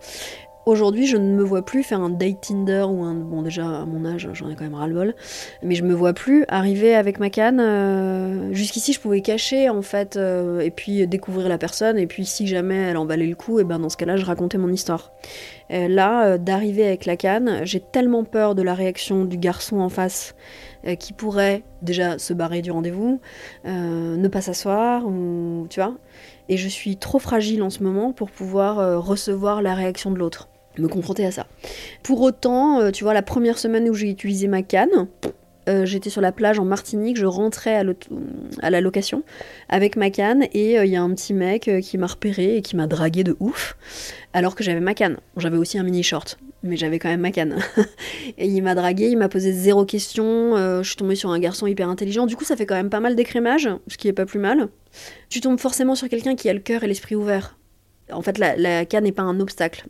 Aujourd'hui, 0.66 1.08
je 1.08 1.18
ne 1.18 1.36
me 1.36 1.44
vois 1.44 1.62
plus 1.66 1.84
faire 1.84 2.00
un 2.00 2.10
date 2.10 2.40
Tinder 2.40 2.86
ou 2.88 3.04
un. 3.04 3.16
Bon, 3.16 3.42
déjà, 3.42 3.82
à 3.82 3.86
mon 3.86 4.06
âge, 4.06 4.30
j'en 4.32 4.50
ai 4.50 4.56
quand 4.56 4.64
même 4.64 4.76
ras-le-bol. 4.76 5.14
Mais 5.62 5.76
je 5.76 5.84
me 5.84 5.94
vois 5.94 6.14
plus 6.14 6.46
arriver 6.48 6.96
avec 6.96 7.20
ma 7.20 7.30
canne. 7.30 7.60
euh, 7.60 8.54
Jusqu'ici, 8.54 8.94
je 8.94 9.02
pouvais 9.02 9.20
cacher, 9.20 9.68
en 9.68 9.82
fait, 9.82 10.16
euh, 10.16 10.62
et 10.62 10.72
puis 10.72 11.06
découvrir 11.06 11.50
la 11.50 11.58
personne. 11.58 11.98
Et 11.98 12.08
puis, 12.08 12.26
si 12.26 12.48
jamais 12.48 12.76
elle 12.76 12.96
en 12.96 13.06
valait 13.06 13.28
le 13.28 13.36
coup, 13.36 13.60
et 13.60 13.66
ben 13.66 13.78
dans 13.78 13.90
ce 13.90 13.98
cas-là, 13.98 14.16
je 14.16 14.24
racontais 14.26 14.58
mon 14.58 14.70
histoire. 14.70 15.12
Euh, 15.72 15.90
là, 15.90 16.38
d'arriver 16.38 16.88
avec 16.88 17.06
la 17.06 17.18
canne, 17.18 17.60
j'ai 17.66 17.82
tellement 17.82 18.24
peur 18.24 18.56
de 18.56 18.62
la 18.62 18.74
réaction 18.74 19.26
du 19.26 19.38
garçon 19.38 19.80
en 19.80 19.90
face 19.90 20.34
qui 21.00 21.14
pourrait 21.14 21.64
déjà 21.82 22.20
se 22.20 22.34
barrer 22.34 22.62
du 22.62 22.70
rendez-vous, 22.70 23.22
ne 23.64 24.28
pas 24.28 24.42
s'asseoir, 24.42 25.06
ou 25.06 25.66
tu 25.70 25.80
vois. 25.80 25.96
Et 26.50 26.58
je 26.58 26.68
suis 26.68 26.98
trop 26.98 27.20
fragile 27.20 27.64
en 27.64 27.70
ce 27.70 27.82
moment 27.84 28.12
pour 28.12 28.30
pouvoir 28.30 29.02
recevoir 29.02 29.62
la 29.62 29.76
réaction 29.76 30.12
de 30.12 30.18
l'autre, 30.18 30.50
me 30.78 30.88
confronter 30.88 31.26
à 31.26 31.32
ça. 31.32 31.48
Pour 32.02 32.22
autant, 32.22 32.80
euh, 32.80 32.92
tu 32.92 33.04
vois, 33.04 33.14
la 33.14 33.22
première 33.22 33.58
semaine 33.58 33.90
où 33.90 33.94
j'ai 33.94 34.10
utilisé 34.10 34.48
ma 34.48 34.62
canne, 34.62 35.08
euh, 35.70 35.86
j'étais 35.86 36.10
sur 36.10 36.20
la 36.20 36.32
plage 36.32 36.60
en 36.60 36.66
Martinique, 36.66 37.18
je 37.18 37.26
rentrais 37.26 37.76
à, 38.62 38.70
la 38.70 38.82
location 38.82 39.24
avec 39.70 39.96
ma 39.96 40.10
canne 40.10 40.44
et 40.54 40.76
il 40.76 40.90
y 40.90 40.96
a 40.96 41.02
un 41.02 41.14
petit 41.14 41.34
mec 41.34 41.70
euh, 41.70 41.80
qui 41.80 41.98
m'a 41.98 42.08
repéré 42.08 42.58
et 42.58 42.62
qui 42.62 42.76
m'a 42.76 42.86
dragué 42.86 43.24
de 43.24 43.38
ouf 43.40 43.78
alors 44.34 44.56
que 44.56 44.64
j'avais 44.64 44.82
ma 44.82 44.94
canne. 44.94 45.18
J'avais 45.38 45.58
aussi 45.58 45.78
un 45.78 45.84
mini 45.84 46.04
short, 46.04 46.38
mais 46.64 46.76
j'avais 46.76 47.00
quand 47.00 47.08
même 47.08 47.22
ma 47.22 47.32
canne. 47.32 47.60
et 48.38 48.48
il 48.48 48.62
m'a 48.62 48.76
dragué, 48.76 49.08
il 49.08 49.18
m'a 49.18 49.30
posé 49.30 49.54
zéro 49.54 49.86
question, 49.86 50.58
euh, 50.58 50.84
je 50.84 50.90
suis 50.90 50.98
tombée 50.98 51.16
sur 51.16 51.30
un 51.30 51.40
garçon 51.40 51.66
hyper 51.66 51.88
intelligent, 51.88 52.26
du 52.26 52.36
coup 52.36 52.44
ça 52.44 52.58
fait 52.58 52.66
quand 52.66 52.76
même 52.76 52.90
pas 52.90 53.00
mal 53.00 53.16
d'écrémage, 53.16 53.70
ce 53.88 53.98
qui 53.98 54.10
est 54.10 54.14
pas 54.14 54.26
plus 54.26 54.40
mal. 54.40 54.68
Tu 55.30 55.40
tombes 55.40 55.60
forcément 55.60 55.96
sur 55.96 56.10
quelqu'un 56.10 56.36
qui 56.36 56.50
a 56.50 56.54
le 56.54 56.60
cœur 56.60 56.84
et 56.84 56.88
l'esprit 56.88 57.16
ouvert. 57.16 57.58
En 58.12 58.22
fait, 58.22 58.38
la 58.38 58.86
canne 58.86 59.06
n'est 59.06 59.14
pas 59.14 59.24
un 59.24 59.40
obstacle. 59.40 59.86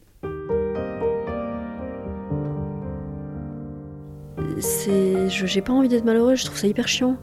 J'ai 5.45 5.61
pas 5.61 5.73
envie 5.73 5.89
d'être 5.89 6.05
malheureuse. 6.05 6.39
Je 6.39 6.45
trouve 6.45 6.57
ça 6.57 6.67
hyper 6.67 6.87
chiant. 6.87 7.17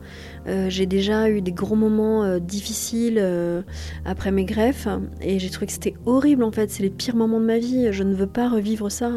Euh, 0.46 0.70
j'ai 0.70 0.86
déjà 0.86 1.28
eu 1.28 1.42
des 1.42 1.52
gros 1.52 1.76
moments 1.76 2.24
euh, 2.24 2.38
difficiles 2.38 3.18
euh, 3.18 3.62
après 4.04 4.30
mes 4.30 4.44
greffes 4.44 4.88
et 5.20 5.38
j'ai 5.38 5.50
trouvé 5.50 5.66
que 5.66 5.72
c'était 5.72 5.94
horrible 6.06 6.42
en 6.42 6.50
fait. 6.50 6.70
C'est 6.70 6.82
les 6.82 6.90
pires 6.90 7.16
moments 7.16 7.40
de 7.40 7.46
ma 7.46 7.58
vie. 7.58 7.88
Je 7.92 8.02
ne 8.02 8.14
veux 8.14 8.26
pas 8.26 8.48
revivre 8.48 8.90
ça. 8.90 9.10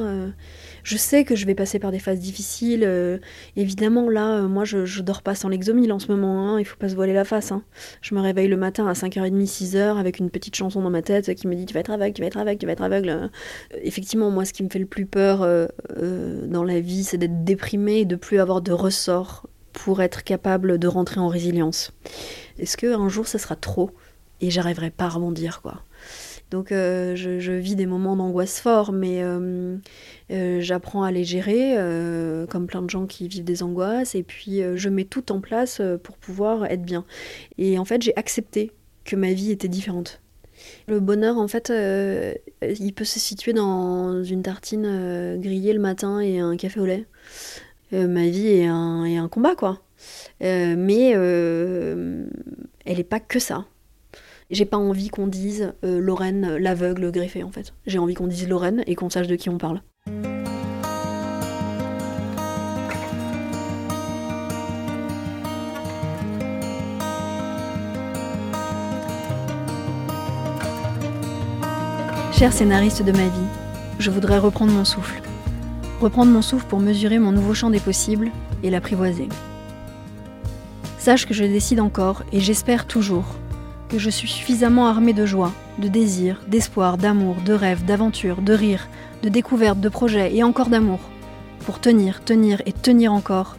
Je 0.83 0.97
sais 0.97 1.23
que 1.23 1.35
je 1.35 1.45
vais 1.45 1.55
passer 1.55 1.79
par 1.79 1.91
des 1.91 1.99
phases 1.99 2.19
difficiles. 2.19 2.87
évidemment, 3.55 4.09
là, 4.09 4.41
moi, 4.41 4.65
je, 4.65 5.01
dors 5.01 5.21
pas 5.21 5.35
sans 5.35 5.49
l'exomile 5.49 5.91
en 5.91 5.99
ce 5.99 6.07
moment. 6.11 6.49
Hein. 6.49 6.59
Il 6.59 6.65
faut 6.65 6.77
pas 6.77 6.89
se 6.89 6.95
voiler 6.95 7.13
la 7.13 7.25
face. 7.25 7.51
Hein. 7.51 7.63
Je 8.01 8.15
me 8.15 8.19
réveille 8.19 8.47
le 8.47 8.57
matin 8.57 8.87
à 8.87 8.93
5h30, 8.93 9.45
6h 9.45 9.97
avec 9.97 10.19
une 10.19 10.29
petite 10.29 10.55
chanson 10.55 10.81
dans 10.81 10.89
ma 10.89 11.01
tête 11.01 11.33
qui 11.35 11.47
me 11.47 11.55
dit 11.55 11.65
Tu 11.65 11.73
vas 11.73 11.79
être 11.79 11.91
aveugle, 11.91 12.13
tu 12.13 12.21
vas 12.21 12.27
être 12.27 12.37
aveugle, 12.37 12.59
tu 12.59 12.65
vas 12.65 12.73
être 12.73 12.83
aveugle. 12.83 13.29
effectivement, 13.81 14.29
moi, 14.29 14.45
ce 14.45 14.53
qui 14.53 14.63
me 14.63 14.69
fait 14.69 14.79
le 14.79 14.85
plus 14.85 15.05
peur 15.05 15.47
dans 16.47 16.63
la 16.63 16.79
vie, 16.79 17.03
c'est 17.03 17.17
d'être 17.17 17.43
déprimée 17.43 17.99
et 17.99 18.05
de 18.05 18.15
plus 18.15 18.39
avoir 18.39 18.61
de 18.61 18.71
ressort 18.71 19.47
pour 19.73 20.01
être 20.01 20.23
capable 20.23 20.77
de 20.77 20.87
rentrer 20.87 21.19
en 21.19 21.27
résilience. 21.27 21.91
Est-ce 22.59 22.77
que 22.77 22.95
un 22.95 23.09
jour 23.09 23.27
ça 23.27 23.39
sera 23.39 23.55
trop 23.55 23.91
et 24.39 24.51
j'arriverai 24.51 24.91
pas 24.91 25.05
à 25.05 25.09
rebondir 25.09 25.61
quoi? 25.61 25.81
Donc 26.53 26.71
euh, 26.71 27.15
je, 27.15 27.51
vis 27.51 27.75
des 27.75 27.87
moments 27.87 28.15
d'angoisse 28.15 28.59
forts, 28.59 28.91
mais 28.91 29.23
euh, 29.23 29.75
euh, 30.29 30.61
j'apprends 30.61 31.01
à 31.01 31.11
les 31.11 31.23
gérer, 31.23 31.75
comme 32.47 32.67
plein 32.67 32.83
de 32.83 32.89
gens 32.91 33.07
qui 33.07 33.27
vivent 33.27 33.43
des 33.43 33.63
angoisses, 33.63 34.13
et 34.13 34.21
puis 34.21 34.61
je 34.75 34.89
mets 34.89 35.03
tout 35.03 35.31
en 35.31 35.41
place 35.41 35.81
pour 36.03 36.15
pouvoir 36.15 36.65
être 36.65 36.83
bien. 36.83 37.05
Et 37.57 37.79
en 37.79 37.85
fait, 37.85 38.03
j'ai 38.03 38.15
accepté 38.17 38.71
que 39.03 39.15
ma 39.15 39.33
vie 39.33 39.49
était 39.49 39.67
différente. 39.67 40.21
Le 40.87 40.99
bonheur, 40.99 41.39
en 41.39 41.47
fait, 41.47 41.73
il 42.61 42.93
peut 42.93 43.03
se 43.03 43.19
situer 43.19 43.53
dans 43.53 44.23
une 44.23 44.43
tartine 44.43 45.39
grillée 45.41 45.73
le 45.73 45.79
matin 45.79 46.19
et 46.19 46.37
un 46.39 46.55
café 46.55 46.79
au 46.79 46.85
lait. 46.85 47.07
Ma 47.91 48.27
vie 48.27 48.47
est 48.47 48.67
un, 48.67 49.05
est 49.05 49.17
un 49.17 49.27
combat, 49.27 49.55
quoi. 49.55 49.81
Mais 50.39 51.09
elle 51.09 52.27
n'est 52.85 53.03
pas 53.03 53.19
que 53.19 53.39
ça. 53.39 53.65
J'ai 54.53 54.65
pas 54.65 54.77
envie 54.77 55.09
qu'on 55.09 55.27
dise 55.27 55.73
Lorraine 55.81 56.57
l'aveugle 56.57 57.11
greffée, 57.11 57.43
en 57.43 57.51
fait. 57.51 57.73
J'ai 57.87 57.97
envie 57.97 58.13
qu'on 58.13 58.27
dise 58.27 58.47
Lorraine 58.47 58.83
et 58.85 58.93
qu'on 58.93 59.09
sache 59.09 59.27
de 59.27 59.35
qui 59.35 59.49
on 59.49 59.57
parle. 59.57 59.81
Cher 72.31 72.53
scénariste 72.53 73.03
de 73.03 73.11
ma 73.11 73.17
vie, 73.17 73.29
je 73.99 74.11
voudrais 74.11 74.37
reprendre 74.37 74.71
mon 74.71 74.85
souffle 74.85 75.21
reprendre 76.03 76.31
mon 76.31 76.41
souffle 76.41 76.65
pour 76.67 76.79
mesurer 76.79 77.17
mon 77.17 77.31
nouveau 77.31 77.53
champ 77.53 77.69
des 77.69 77.79
possibles 77.79 78.29
et 78.61 78.69
l'apprivoiser. 78.69 79.29
Sache 80.99 81.25
que 81.25 81.33
je 81.33 81.43
décide 81.43 81.79
encore, 81.79 82.23
et 82.31 82.39
j'espère 82.39 82.87
toujours, 82.87 83.25
que 83.93 83.99
je 83.99 84.09
suis 84.09 84.27
suffisamment 84.27 84.87
armée 84.87 85.13
de 85.13 85.23
joie, 85.23 85.51
de 85.77 85.87
désir, 85.87 86.41
d'espoir, 86.47 86.97
d'amour, 86.97 87.35
de 87.45 87.53
rêve, 87.53 87.85
d'aventure, 87.85 88.41
de 88.41 88.53
rire, 88.53 88.87
de 89.21 89.29
découverte, 89.29 89.79
de 89.79 89.87
projet 89.87 90.35
et 90.35 90.41
encore 90.41 90.69
d'amour, 90.69 90.97
pour 91.63 91.79
tenir, 91.79 92.23
tenir 92.23 92.63
et 92.65 92.73
tenir 92.73 93.13
encore, 93.13 93.55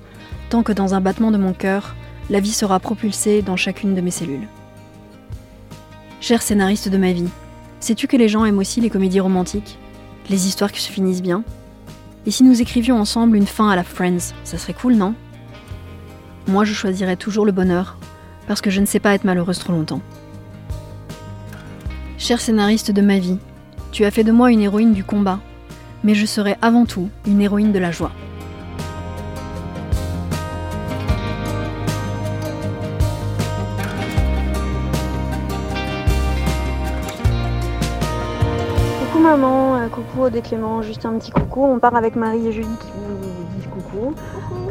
tant 0.50 0.64
que 0.64 0.72
dans 0.72 0.92
un 0.92 1.00
battement 1.00 1.30
de 1.30 1.36
mon 1.36 1.52
cœur, 1.52 1.94
la 2.30 2.40
vie 2.40 2.50
sera 2.50 2.80
propulsée 2.80 3.42
dans 3.42 3.54
chacune 3.54 3.94
de 3.94 4.00
mes 4.00 4.10
cellules. 4.10 4.48
Cher 6.20 6.42
scénariste 6.42 6.88
de 6.88 6.98
ma 6.98 7.12
vie, 7.12 7.28
sais-tu 7.78 8.08
que 8.08 8.16
les 8.16 8.28
gens 8.28 8.44
aiment 8.44 8.58
aussi 8.58 8.80
les 8.80 8.90
comédies 8.90 9.20
romantiques? 9.20 9.78
Les 10.30 10.48
histoires 10.48 10.72
qui 10.72 10.82
se 10.82 10.90
finissent 10.90 11.22
bien? 11.22 11.44
Et 12.26 12.32
si 12.32 12.42
nous 12.42 12.60
écrivions 12.60 12.98
ensemble 12.98 13.36
une 13.36 13.46
fin 13.46 13.68
à 13.68 13.76
la 13.76 13.84
Friends, 13.84 14.34
ça 14.42 14.58
serait 14.58 14.74
cool, 14.74 14.94
non? 14.94 15.14
Moi, 16.48 16.64
je 16.64 16.74
choisirais 16.74 17.14
toujours 17.14 17.46
le 17.46 17.52
bonheur, 17.52 17.98
parce 18.48 18.60
que 18.60 18.70
je 18.70 18.80
ne 18.80 18.86
sais 18.86 18.98
pas 18.98 19.14
être 19.14 19.22
malheureuse 19.22 19.60
trop 19.60 19.72
longtemps. 19.72 20.00
Cher 22.24 22.40
scénariste 22.40 22.90
de 22.90 23.02
ma 23.02 23.18
vie, 23.18 23.36
tu 23.92 24.06
as 24.06 24.10
fait 24.10 24.24
de 24.24 24.32
moi 24.32 24.50
une 24.50 24.62
héroïne 24.62 24.94
du 24.94 25.04
combat, 25.04 25.40
mais 26.02 26.14
je 26.14 26.24
serai 26.24 26.56
avant 26.62 26.86
tout 26.86 27.10
une 27.26 27.42
héroïne 27.42 27.70
de 27.70 27.78
la 27.78 27.90
joie. 27.90 28.12
maman, 39.24 39.76
euh, 39.76 39.88
coucou 39.88 40.28
des 40.28 40.42
Clément, 40.42 40.82
juste 40.82 41.06
un 41.06 41.18
petit 41.18 41.30
coucou. 41.30 41.64
On 41.64 41.78
part 41.78 41.96
avec 41.96 42.14
Marie 42.14 42.46
et 42.46 42.52
Julie 42.52 42.66
qui 42.80 42.88
vous 42.94 43.44
disent 43.56 43.68
coucou. 43.70 44.14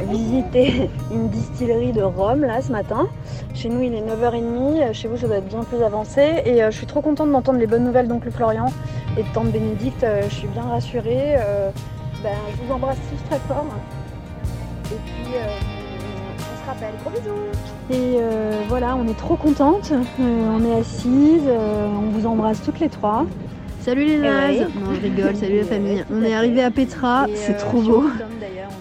Visiter 0.09 0.89
une 1.11 1.29
distillerie 1.29 1.91
de 1.91 2.03
rhum 2.03 2.41
là 2.41 2.61
ce 2.61 2.71
matin. 2.71 3.07
Chez 3.63 3.69
nous 3.69 3.81
il 3.81 3.93
est 3.93 4.01
9h30, 4.01 4.43
euh, 4.81 4.91
chez 4.91 5.07
vous 5.07 5.15
ça 5.15 5.25
doit 5.25 5.37
être 5.37 5.47
bien 5.47 5.63
plus 5.63 5.81
avancé. 5.81 6.41
Et 6.43 6.61
euh, 6.61 6.69
je 6.69 6.75
suis 6.75 6.85
trop 6.85 6.99
contente 6.99 7.31
d'entendre 7.31 7.59
les 7.59 7.65
bonnes 7.65 7.85
nouvelles 7.85 8.09
d'oncle 8.09 8.29
Florian 8.29 8.65
et 9.17 9.23
de 9.23 9.27
tante 9.33 9.53
Bénédicte. 9.53 10.05
je 10.25 10.35
suis 10.35 10.47
bien 10.47 10.63
rassurée. 10.63 11.37
Ben, 12.21 12.35
je 12.51 12.61
vous 12.61 12.73
embrasse 12.73 12.97
tous 13.09 13.29
très 13.29 13.39
fort. 13.47 13.65
Et 14.91 14.97
puis 15.05 15.35
on 16.39 16.61
se 16.61 16.69
rappelle. 16.69 16.93
Gros 17.05 17.11
bisous 17.11 17.97
Et 17.97 18.19
voilà, 18.67 18.97
on 18.97 19.07
est 19.07 19.17
trop 19.17 19.37
contente. 19.37 19.93
on 20.19 20.65
est 20.65 20.81
assises, 20.81 21.47
on 21.47 22.09
vous 22.09 22.27
embrasse 22.27 22.61
toutes 22.63 22.81
les 22.81 22.89
trois. 22.89 23.25
Salut 23.79 24.03
les 24.03 24.17
nazes 24.17 24.67
Non, 24.75 24.93
je 24.93 25.01
rigole, 25.01 25.37
salut 25.37 25.59
la 25.59 25.63
famille. 25.67 26.03
On 26.11 26.21
est 26.21 26.33
arrivé 26.33 26.61
à 26.61 26.71
Petra, 26.71 27.27
c'est 27.33 27.55
trop 27.55 27.81
beau. 27.81 28.03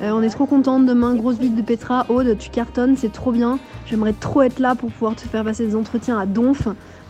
Euh, 0.02 0.10
on 0.12 0.22
est 0.22 0.30
trop 0.30 0.46
contente. 0.46 0.86
Demain, 0.86 1.14
grosse 1.14 1.36
visite 1.36 1.56
de 1.56 1.62
Petra. 1.62 2.06
Aude, 2.08 2.36
tu 2.38 2.50
cartonnes, 2.50 2.96
c'est 2.96 3.12
trop 3.12 3.32
bien. 3.32 3.58
J'aimerais 3.86 4.12
trop 4.12 4.42
être 4.42 4.58
là 4.58 4.74
pour 4.74 4.90
pouvoir 4.90 5.14
te 5.14 5.22
faire 5.22 5.44
passer 5.44 5.66
des 5.66 5.76
entretiens 5.76 6.18
à 6.18 6.26
Donf. 6.26 6.68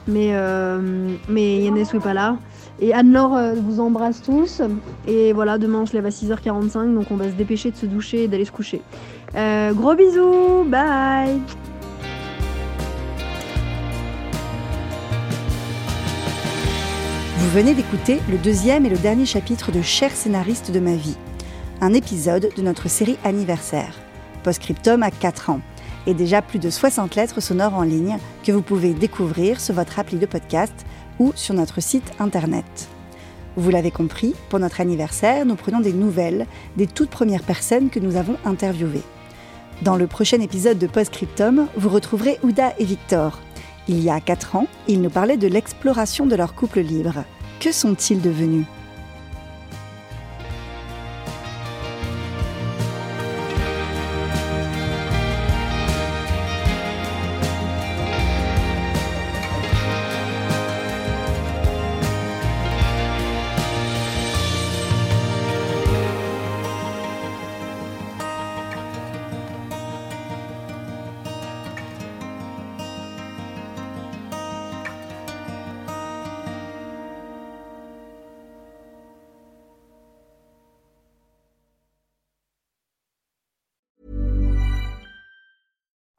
Mais, 0.08 0.30
euh, 0.32 1.14
mais 1.28 1.58
Yannis 1.58 1.86
n'est 1.92 2.00
pas 2.00 2.14
là. 2.14 2.36
Et 2.80 2.92
Anne-Laure 2.92 3.36
euh, 3.36 3.54
vous 3.54 3.80
embrasse 3.80 4.20
tous. 4.20 4.60
Et 5.06 5.32
voilà, 5.32 5.58
demain 5.58 5.80
on 5.80 5.86
se 5.86 5.94
lève 5.94 6.06
à 6.06 6.10
6h45, 6.10 6.92
donc 6.94 7.06
on 7.10 7.16
va 7.16 7.26
se 7.26 7.34
dépêcher 7.34 7.70
de 7.70 7.76
se 7.76 7.86
doucher 7.86 8.24
et 8.24 8.28
d'aller 8.28 8.44
se 8.44 8.52
coucher. 8.52 8.82
gros 9.34 9.94
bisous, 9.94 10.64
bye 10.66 11.40
Vous 17.42 17.58
venez 17.58 17.74
d'écouter 17.74 18.20
le 18.30 18.38
deuxième 18.38 18.86
et 18.86 18.88
le 18.88 18.96
dernier 18.96 19.26
chapitre 19.26 19.72
de 19.72 19.82
Cher 19.82 20.10
scénariste 20.10 20.70
de 20.70 20.80
ma 20.80 20.94
vie, 20.94 21.16
un 21.82 21.94
épisode 21.94 22.48
de 22.56 22.62
notre 22.62 22.88
série 22.88 23.18
anniversaire. 23.24 23.98
Postscriptum 24.44 25.02
à 25.02 25.10
4 25.10 25.50
ans 25.50 25.60
et 26.06 26.14
déjà 26.14 26.40
plus 26.40 26.60
de 26.60 26.70
60 26.70 27.16
lettres 27.16 27.40
sonores 27.40 27.74
en 27.74 27.82
ligne 27.82 28.18
que 28.44 28.52
vous 28.52 28.62
pouvez 28.62 28.94
découvrir 28.94 29.60
sur 29.60 29.74
votre 29.74 29.98
appli 29.98 30.16
de 30.16 30.26
podcast 30.26 30.72
ou 31.18 31.32
sur 31.34 31.54
notre 31.54 31.82
site 31.82 32.12
internet. 32.20 32.88
Vous 33.56 33.70
l'avez 33.70 33.90
compris, 33.90 34.34
pour 34.48 34.60
notre 34.60 34.80
anniversaire, 34.80 35.44
nous 35.44 35.56
prenons 35.56 35.80
des 35.80 35.92
nouvelles 35.92 36.46
des 36.76 36.86
toutes 36.86 37.10
premières 37.10 37.42
personnes 37.42 37.90
que 37.90 37.98
nous 37.98 38.14
avons 38.14 38.36
interviewées. 38.44 39.02
Dans 39.82 39.96
le 39.96 40.06
prochain 40.06 40.40
épisode 40.40 40.78
de 40.78 40.86
Postscriptum, 40.86 41.66
vous 41.76 41.88
retrouverez 41.88 42.38
Ouda 42.44 42.74
et 42.78 42.84
Victor, 42.84 43.40
il 43.88 44.00
y 44.00 44.08
a 44.08 44.20
4 44.20 44.54
ans, 44.54 44.68
ils 44.86 45.02
nous 45.02 45.10
parlaient 45.10 45.36
de 45.36 45.48
l'exploration 45.48 46.26
de 46.26 46.36
leur 46.36 46.54
couple 46.54 46.80
libre. 46.80 47.24
Que 47.58 47.72
sont-ils 47.72 48.20
devenus? 48.20 48.66